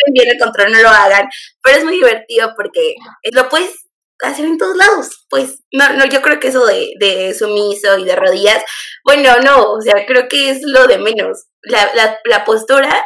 [0.12, 1.28] Bien el control, no lo hagan.
[1.62, 2.94] Pero es muy divertido porque
[3.32, 3.86] lo puedes
[4.22, 5.26] hacer en todos lados.
[5.28, 8.62] Pues, no, no, yo creo que eso de, de sumiso y de rodillas,
[9.04, 11.46] bueno, no, o sea, creo que es lo de menos.
[11.62, 13.04] La, la, la postura,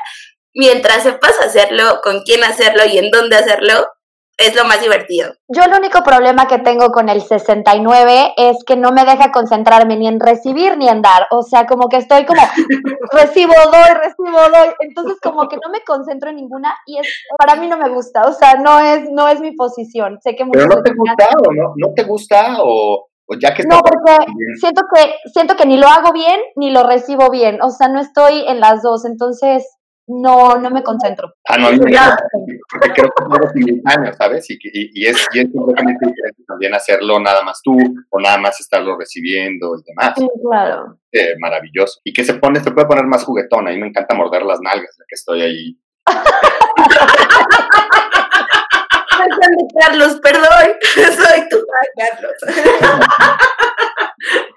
[0.54, 3.88] mientras sepas hacerlo, con quién hacerlo y en dónde hacerlo,
[4.36, 5.32] es lo más divertido.
[5.48, 9.96] Yo el único problema que tengo con el 69 es que no me deja concentrarme
[9.96, 11.26] ni en recibir ni en dar.
[11.30, 12.40] O sea, como que estoy como
[13.12, 14.74] recibo, doy, recibo, doy.
[14.80, 17.06] Entonces como que no me concentro en ninguna y es
[17.38, 18.22] para mí no me gusta.
[18.22, 20.18] O sea, no es no es mi posición.
[20.20, 23.62] Sé que Pero no te gusta o no, no te gusta o, o ya que
[23.62, 24.16] No, porque
[24.60, 27.62] siento que siento que ni lo hago bien ni lo recibo bien.
[27.62, 29.04] O sea, no estoy en las dos.
[29.04, 29.73] Entonces
[30.06, 31.34] no no me concentro.
[31.48, 32.04] Ah, no, a mí me Ya.
[32.04, 32.24] encanta,
[32.70, 34.50] porque creo que es algo simultáneo, ¿sabes?
[34.50, 37.76] Y, que- y, y es, y es completamente diferente también hacerlo nada más tú
[38.10, 40.14] o nada más estarlo recibiendo y demás.
[40.16, 40.98] Sí, claro.
[41.12, 42.00] Eh, maravilloso.
[42.04, 43.68] Y que se pone, se puede poner más juguetón.
[43.68, 45.78] A mí me encanta morder las nalgas, ya que estoy ahí.
[49.80, 51.56] Carlos, perdón, soy tu
[51.96, 52.32] Carlos.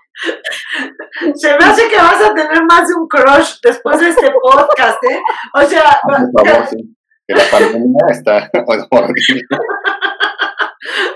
[1.35, 5.03] Se me hace que vas a tener más de un crush después de este podcast,
[5.03, 5.21] ¿eh?
[5.53, 6.95] O sea, favor, sí.
[7.27, 8.49] Que la pandemia está
[8.91, 9.43] horrible.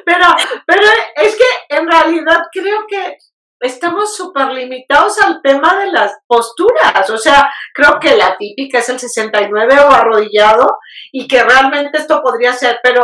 [0.05, 0.25] pero,
[0.65, 0.81] pero
[1.15, 3.17] es que en realidad creo que
[3.61, 7.09] estamos súper limitados al tema de las posturas.
[7.09, 10.79] O sea, creo que la típica es el 69 o arrodillado
[11.11, 13.03] y que realmente esto podría ser, pero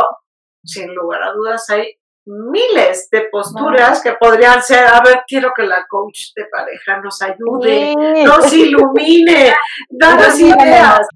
[0.63, 5.63] sin lugar a dudas hay miles de posturas que podrían ser, a ver, quiero que
[5.63, 8.23] la coach de pareja nos ayude, Sí.
[8.23, 9.53] nos ilumine,
[9.89, 11.07] danos ideas.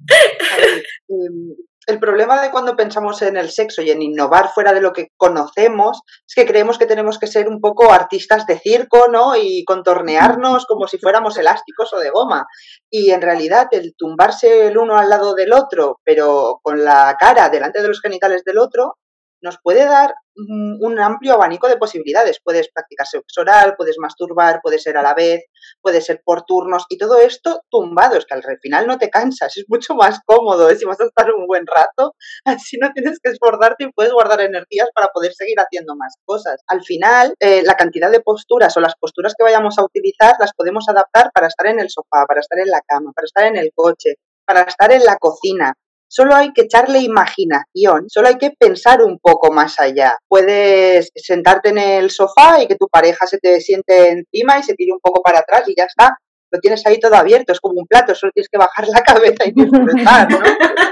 [1.10, 1.56] Em,
[1.88, 5.08] El problema de cuando pensamos en el sexo y en innovar fuera de lo que
[5.18, 9.36] conocemos es que creemos que tenemos que ser un poco artistas de circo, ¿no?
[9.36, 12.46] Y contornearnos como si fuéramos elásticos o de goma.
[12.90, 17.50] Y en realidad el tumbarse el uno al lado del otro, pero con la cara
[17.50, 18.98] delante de los genitales del otro,
[19.42, 22.40] nos puede dar mm, un amplio abanico de posibilidades.
[22.44, 25.44] Puedes practicar sexo oral, puedes masturbar, puede ser a la vez,
[25.82, 29.56] puede ser por turnos y todo esto tumbado, es que al final no te cansas,
[29.58, 30.76] es mucho más cómodo, ¿eh?
[30.76, 34.42] si vas a estar un buen rato, así no tienes que esforzarte y puedes guardar
[34.42, 36.62] energías para poder seguir haciendo más cosas.
[36.68, 40.54] Al final, eh, la cantidad de posturas o las posturas que vayamos a utilizar las
[40.54, 43.58] podemos adaptar para estar en el sofá, para estar en la cama, para estar en
[43.58, 45.74] el coche, para estar en la cocina.
[46.14, 50.18] Solo hay que echarle imaginación, solo hay que pensar un poco más allá.
[50.28, 54.74] Puedes sentarte en el sofá y que tu pareja se te siente encima y se
[54.74, 56.18] tire un poco para atrás y ya está.
[56.52, 59.46] Lo tienes ahí todo abierto, es como un plato, solo tienes que bajar la cabeza
[59.46, 60.40] y disfrutar, ¿no?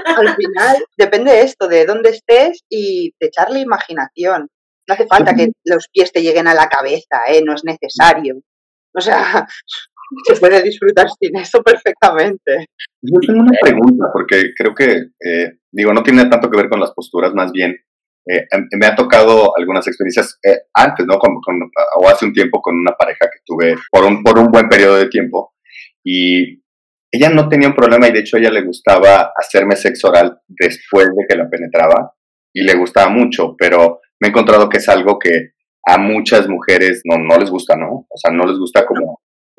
[0.06, 4.48] Al final depende esto, de dónde estés y de echarle imaginación.
[4.88, 7.42] No hace falta que los pies te lleguen a la cabeza, ¿eh?
[7.44, 8.40] No es necesario.
[8.94, 9.46] O sea,
[10.24, 12.66] se puede disfrutar sin eso perfectamente.
[13.02, 14.92] Yo tengo una pregunta, porque creo que,
[15.24, 17.72] eh, digo, no tiene tanto que ver con las posturas, más bien,
[18.26, 21.18] eh, em- me ha tocado algunas experiencias eh, antes, ¿no?
[21.18, 24.46] Con, con- o hace un tiempo con una pareja que tuve por un, por un
[24.50, 25.54] buen periodo de tiempo
[26.04, 26.62] y
[27.12, 30.38] ella no tenía un problema y de hecho a ella le gustaba hacerme sexo oral
[30.46, 32.14] después de que la penetraba
[32.54, 35.52] y le gustaba mucho, pero me he encontrado que es algo que
[35.86, 38.06] a muchas mujeres no, no les gusta, ¿no?
[38.08, 39.09] O sea, no les gusta como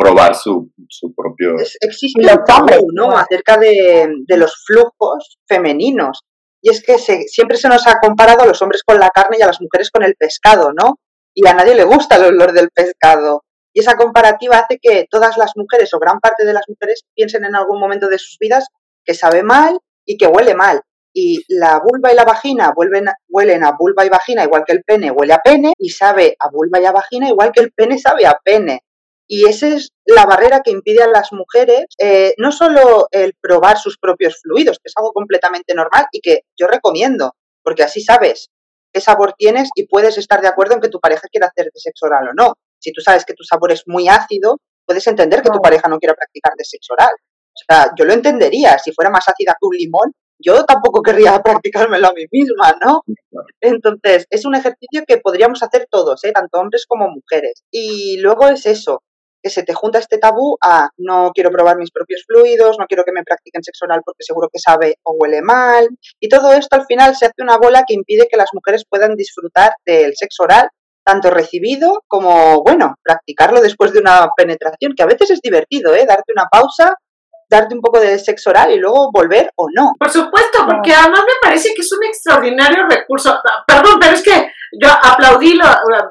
[0.01, 1.55] probar su, su propio...
[1.79, 3.15] existe un tabú, ¿no?
[3.15, 6.23] Acerca de, de, los flujos femeninos.
[6.61, 9.37] Y es que se, siempre se nos ha comparado a los hombres con la carne
[9.39, 10.99] y a las mujeres con el pescado, ¿no?
[11.33, 13.43] Y a nadie le gusta el olor del pescado.
[13.73, 17.45] Y esa comparativa hace que todas las mujeres o gran parte de las mujeres piensen
[17.45, 18.67] en algún momento de sus vidas
[19.05, 20.81] que sabe mal y que huele mal.
[21.13, 24.83] Y la vulva y la vagina vuelven, huelen a vulva y vagina igual que el
[24.83, 27.97] pene huele a pene y sabe a vulva y a vagina igual que el pene
[27.97, 28.81] sabe a pene.
[29.33, 33.77] Y esa es la barrera que impide a las mujeres eh, no solo el probar
[33.77, 37.31] sus propios fluidos, que es algo completamente normal y que yo recomiendo,
[37.63, 38.49] porque así sabes
[38.91, 42.07] qué sabor tienes y puedes estar de acuerdo en que tu pareja quiera hacerte sexo
[42.07, 42.55] oral o no.
[42.77, 45.97] Si tú sabes que tu sabor es muy ácido, puedes entender que tu pareja no
[45.97, 47.15] quiera practicar de sexo oral.
[47.15, 48.77] O sea, yo lo entendería.
[48.79, 53.03] Si fuera más ácida que un limón, yo tampoco querría practicármelo a mí misma, ¿no?
[53.61, 56.33] Entonces, es un ejercicio que podríamos hacer todos, ¿eh?
[56.33, 57.63] tanto hombres como mujeres.
[57.71, 59.01] Y luego es eso,
[59.41, 63.03] que se te junta este tabú a no quiero probar mis propios fluidos, no quiero
[63.03, 65.87] que me practiquen sexo oral porque seguro que sabe o huele mal.
[66.19, 69.15] Y todo esto al final se hace una bola que impide que las mujeres puedan
[69.15, 70.69] disfrutar del sexo oral,
[71.03, 76.05] tanto recibido como, bueno, practicarlo después de una penetración, que a veces es divertido, ¿eh?
[76.05, 76.95] Darte una pausa
[77.51, 79.93] darte un poco de sexo oral y luego volver o no.
[79.99, 83.37] Por supuesto, porque además me parece que es un extraordinario recurso.
[83.67, 85.65] Perdón, pero es que yo aplaudí lo,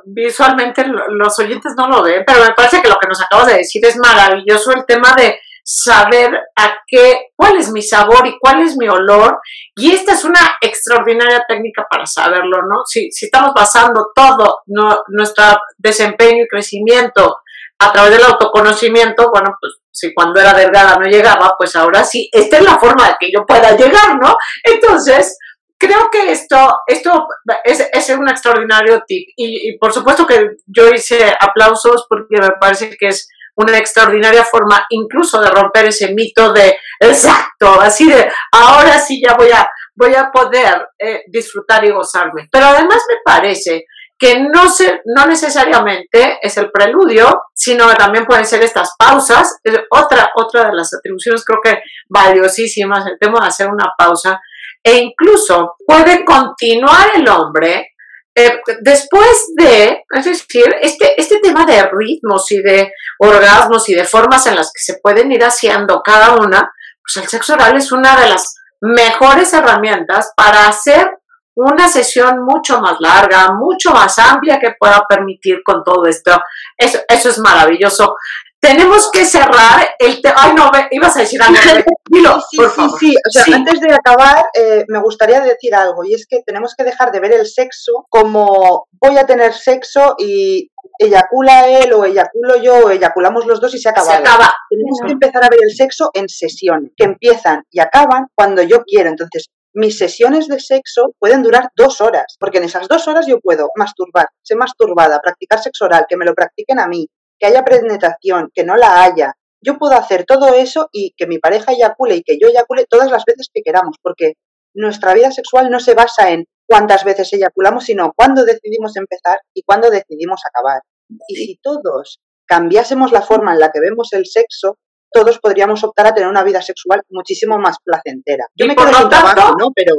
[0.05, 3.59] visualmente, los oyentes no lo ven, pero me parece que lo que nos acabas de
[3.59, 8.63] decir es maravilloso el tema de saber a qué, cuál es mi sabor y cuál
[8.63, 9.39] es mi olor.
[9.77, 12.83] Y esta es una extraordinaria técnica para saberlo, ¿no?
[12.87, 14.61] Si, si estamos basando todo
[15.09, 15.45] nuestro
[15.79, 17.41] desempeño y crecimiento
[17.79, 22.29] a través del autoconocimiento, bueno, pues si cuando era delgada no llegaba, pues ahora sí,
[22.33, 24.37] esta es la forma de que yo pueda llegar, ¿no?
[24.65, 25.39] Entonces,
[25.81, 26.57] creo que esto,
[26.87, 27.27] esto
[27.65, 29.29] es, es un extraordinario tip.
[29.37, 34.87] Y, por supuesto que yo hice aplausos porque me parece que es una extraordinaria forma
[34.91, 40.15] incluso de romper ese mito de exacto, así de ahora sí ya voy a, voy
[40.15, 42.49] a poder eh, disfrutar y gozarme.
[42.53, 43.87] Pero además me parece
[44.19, 49.59] que no, se, no necesariamente es el preludio, sino también pueden ser estas pausas.
[49.91, 54.39] Otra, otra de las atribuciones creo que valiosísimas, el tema de hacer una pausa,
[54.83, 57.91] e incluso puede continuar el hombre
[58.35, 64.05] eh, después de, es decir, este, este tema de ritmos y de orgasmos y de
[64.05, 66.73] formas en las que se pueden ir haciendo cada una,
[67.03, 71.11] pues el sexo oral es una de las mejores herramientas para hacer
[71.57, 76.41] una sesión mucho más larga, mucho más amplia que pueda permitir con todo esto.
[76.79, 78.15] Eso, eso es maravilloso.
[78.61, 80.35] Tenemos que cerrar el tema.
[80.39, 81.57] Ay, no, ibas a decir algo.
[82.11, 86.15] Dilo, sí, sí, sí, O sea, antes de acabar, eh, me gustaría decir algo, y
[86.15, 90.69] es que tenemos que dejar de ver el sexo como voy a tener sexo y
[90.99, 94.11] eyacula él o eyaculo yo o eyaculamos los dos y se acaba.
[94.11, 94.53] Se acaba.
[94.69, 98.83] Tenemos que empezar a ver el sexo en sesiones, que empiezan y acaban cuando yo
[98.83, 99.09] quiero.
[99.09, 103.39] Entonces, mis sesiones de sexo pueden durar dos horas, porque en esas dos horas yo
[103.41, 107.07] puedo masturbar, ser masturbada, practicar sexo oral, que me lo practiquen a mí,
[107.41, 109.35] que haya penetración, que no la haya.
[109.63, 113.11] Yo puedo hacer todo eso y que mi pareja eyacule y que yo eyacule todas
[113.11, 114.35] las veces que queramos, porque
[114.75, 119.63] nuestra vida sexual no se basa en cuántas veces eyaculamos, sino cuándo decidimos empezar y
[119.63, 120.83] cuándo decidimos acabar.
[121.29, 124.79] Y si todos cambiásemos la forma en la que vemos el sexo,
[125.13, 128.47] todos podríamos optar a tener una vida sexual muchísimo más placentera.
[128.55, 129.73] Yo me quedo sin trabajo, ¿no?
[129.75, 129.95] Pero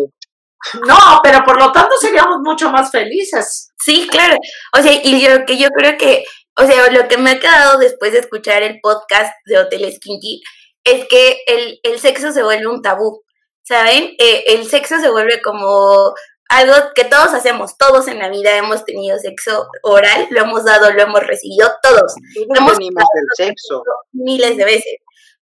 [0.88, 3.72] no, pero por lo tanto seríamos mucho más felices.
[3.80, 4.38] Sí, claro.
[4.78, 6.24] O sea, y yo que yo creo que,
[6.62, 10.42] o sea, lo que me ha quedado después de escuchar el podcast de Hotel Kinky
[10.84, 13.24] es que el, el sexo se vuelve un tabú.
[13.64, 14.16] ¿Saben?
[14.18, 16.14] Eh, el sexo se vuelve como
[16.50, 20.92] algo que todos hacemos, todos en la vida hemos tenido sexo oral, lo hemos dado,
[20.92, 22.14] lo hemos recibido, todos.
[22.56, 23.02] hemos tenido
[23.38, 24.96] sexo miles de veces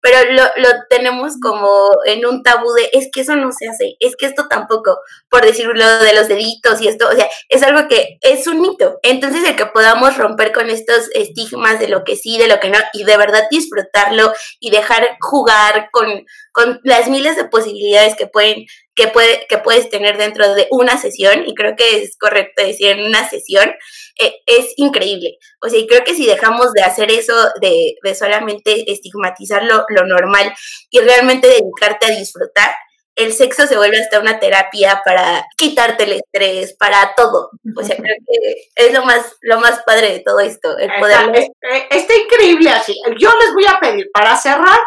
[0.06, 3.96] pero lo, lo, tenemos como en un tabú de es que eso no se hace,
[4.00, 5.00] es que esto tampoco,
[5.30, 9.00] por decirlo de los deditos y esto, o sea, es algo que es un mito.
[9.02, 12.70] Entonces el que podamos romper con estos estigmas de lo que sí, de lo que
[12.70, 16.06] no, y de verdad disfrutarlo y dejar jugar con,
[16.56, 20.98] con las miles de posibilidades que pueden que, puede, que puedes tener dentro de una
[20.98, 23.70] sesión, y creo que es correcto decir en una sesión,
[24.18, 25.38] eh, es increíble.
[25.62, 29.84] O sea, y creo que si dejamos de hacer eso, de, de solamente estigmatizar lo,
[29.90, 30.54] lo, normal
[30.90, 32.74] y realmente dedicarte a disfrutar,
[33.16, 37.50] el sexo se vuelve hasta una terapia para quitarte el estrés, para todo.
[37.76, 41.20] O sea, creo que es lo más, lo más padre de todo esto, el poder...
[41.34, 42.98] Está, está increíble así.
[43.20, 44.80] Yo les voy a pedir, para cerrar,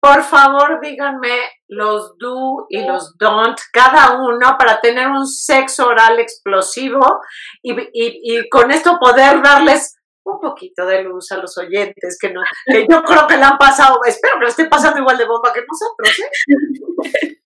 [0.00, 1.36] por favor, díganme
[1.68, 7.00] los do y los don't, cada uno, para tener un sexo oral explosivo
[7.62, 12.32] y, y, y con esto poder darles un poquito de luz a los oyentes que,
[12.32, 15.26] no, que yo creo que le han pasado, espero que lo estén pasando igual de
[15.26, 16.18] bomba que nosotros.
[17.12, 17.36] ¿eh?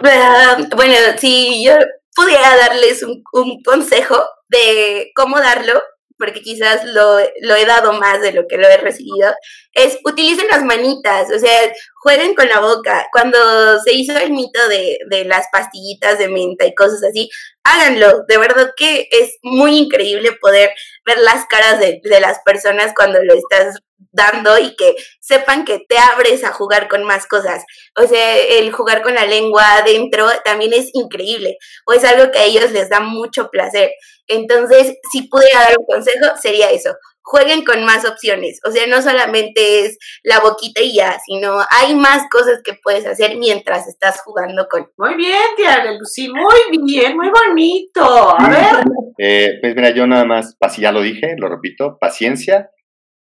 [0.76, 1.74] bueno, si yo
[2.14, 5.82] pudiera darles un, un consejo de cómo darlo,
[6.20, 9.32] porque quizás lo, lo, he dado más de lo que lo he recibido,
[9.72, 13.06] es utilicen las manitas, o sea, jueguen con la boca.
[13.12, 13.38] Cuando
[13.84, 17.30] se hizo el mito de, de las pastillitas de menta y cosas así,
[17.62, 18.24] háganlo.
[18.26, 20.70] De verdad que es muy increíble poder
[21.04, 23.76] ver las caras de, de las personas cuando lo estás
[24.12, 27.64] dando y que sepan que te abres a jugar con más cosas.
[27.96, 32.38] O sea, el jugar con la lengua adentro también es increíble o es algo que
[32.38, 33.90] a ellos les da mucho placer.
[34.26, 36.94] Entonces, si pudiera dar un consejo, sería eso.
[37.30, 38.58] Jueguen con más opciones.
[38.66, 43.06] O sea, no solamente es la boquita y ya, sino hay más cosas que puedes
[43.06, 44.90] hacer mientras estás jugando con.
[44.96, 48.02] Muy bien, tía Lucy, muy bien, muy bonito.
[48.36, 48.84] A ver.
[49.18, 52.70] Eh, pues mira, yo nada más, así ya lo dije, lo repito, paciencia,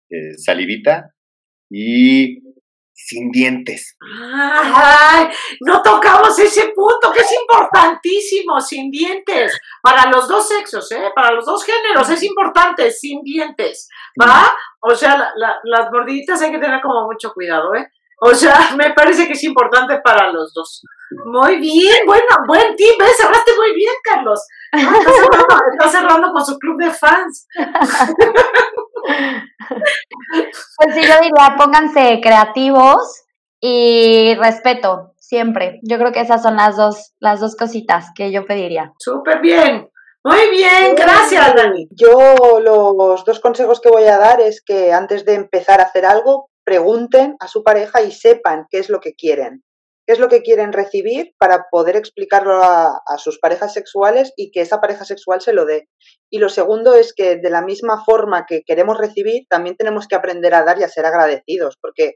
[0.09, 1.13] eh, salivita
[1.69, 2.44] y
[2.95, 3.97] sin dientes.
[4.01, 5.27] Ay,
[5.61, 9.59] no tocamos ese punto que es importantísimo, sin dientes.
[9.81, 11.11] Para los dos sexos, ¿eh?
[11.13, 13.89] Para los dos géneros es importante, sin dientes.
[14.19, 14.49] ¿Va?
[14.79, 17.87] O sea, las mordiditas hay que tener como mucho cuidado, ¿eh?
[18.21, 20.81] O sea, me parece que es importante para los dos.
[21.25, 23.17] Muy bien, bueno, buen team, ¿ves?
[23.17, 24.39] Cerraste muy bien, Carlos.
[24.71, 27.47] Ah, está, cerrando, está cerrando con su club de fans.
[30.77, 33.23] Pues sí, yo diría, pónganse creativos
[33.61, 35.79] y respeto, siempre.
[35.83, 38.93] Yo creo que esas son las dos, las dos cositas que yo pediría.
[38.99, 39.89] Súper bien.
[40.23, 41.87] Muy bien, gracias, Dani.
[41.91, 46.05] Yo los dos consejos que voy a dar es que antes de empezar a hacer
[46.05, 49.63] algo, pregunten a su pareja y sepan qué es lo que quieren
[50.05, 54.61] qué es lo que quieren recibir para poder explicarlo a, sus parejas sexuales y que
[54.61, 55.87] esa pareja sexual se lo dé.
[56.29, 60.15] Y lo segundo es que de la misma forma que queremos recibir, también tenemos que
[60.15, 62.15] aprender a dar y a ser agradecidos, porque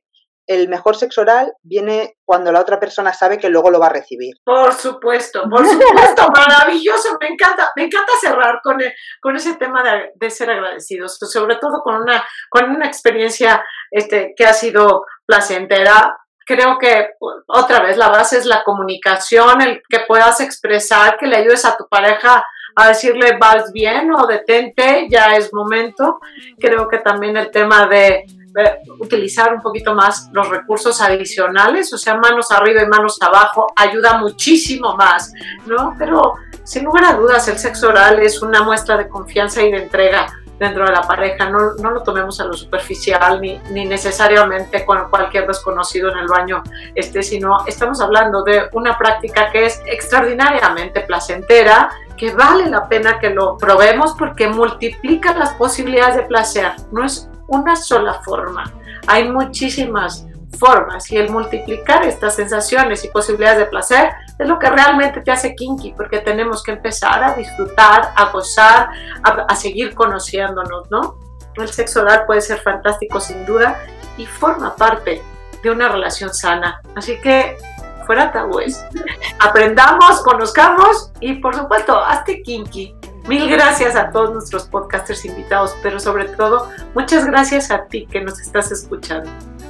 [0.49, 3.93] el mejor sexo oral viene cuando la otra persona sabe que luego lo va a
[3.93, 4.35] recibir.
[4.43, 8.77] Por supuesto, por supuesto, maravilloso, me encanta, me encanta cerrar con,
[9.21, 14.33] con ese tema de, de, ser agradecidos, sobre todo con una, con una experiencia este,
[14.35, 16.17] que ha sido placentera,
[16.49, 17.09] creo que
[17.45, 21.77] otra vez la base es la comunicación, el que puedas expresar, que le ayudes a
[21.77, 22.43] tu pareja
[22.75, 26.19] a decirle vas bien o detente, ya es momento.
[26.59, 28.25] Creo que también el tema de,
[28.97, 34.17] utilizar un poquito más los recursos adicionales, o sea, manos arriba y manos abajo, ayuda
[34.17, 35.31] muchísimo más,
[35.67, 35.95] ¿no?
[35.99, 36.33] Pero
[36.63, 40.25] sin lugar a dudas, el sexo oral es una muestra de confianza y de entrega
[40.59, 45.09] dentro de la pareja, no, no lo tomemos a lo superficial ni, ni, necesariamente con
[45.09, 46.61] cualquier desconocido en el baño,
[46.93, 53.19] este, sino estamos hablando de una práctica que es extraordinariamente placentera, que vale la pena
[53.19, 58.71] que lo probemos porque multiplica las posibilidades de placer, no es una sola forma,
[59.07, 64.69] hay muchísimas formas y el multiplicar estas sensaciones y posibilidades de placer es lo que
[64.69, 68.89] realmente te hace kinky, porque tenemos que empezar a disfrutar, a gozar,
[69.23, 71.17] a, seguir conociéndonos, ¿no?
[71.55, 73.79] El sexo oral puede ser fantástico sin duda
[74.17, 75.21] y forma parte
[75.61, 76.81] de una relación sana.
[76.95, 77.57] Así que
[78.05, 78.85] fuera tabúes.
[79.39, 82.95] Aprendamos, conozcamos y por supuesto, hazte kinky.
[83.27, 88.21] Mil gracias a todos nuestros podcasters invitados, pero sobre todo, muchas gracias a ti que
[88.21, 89.29] nos estás escuchando.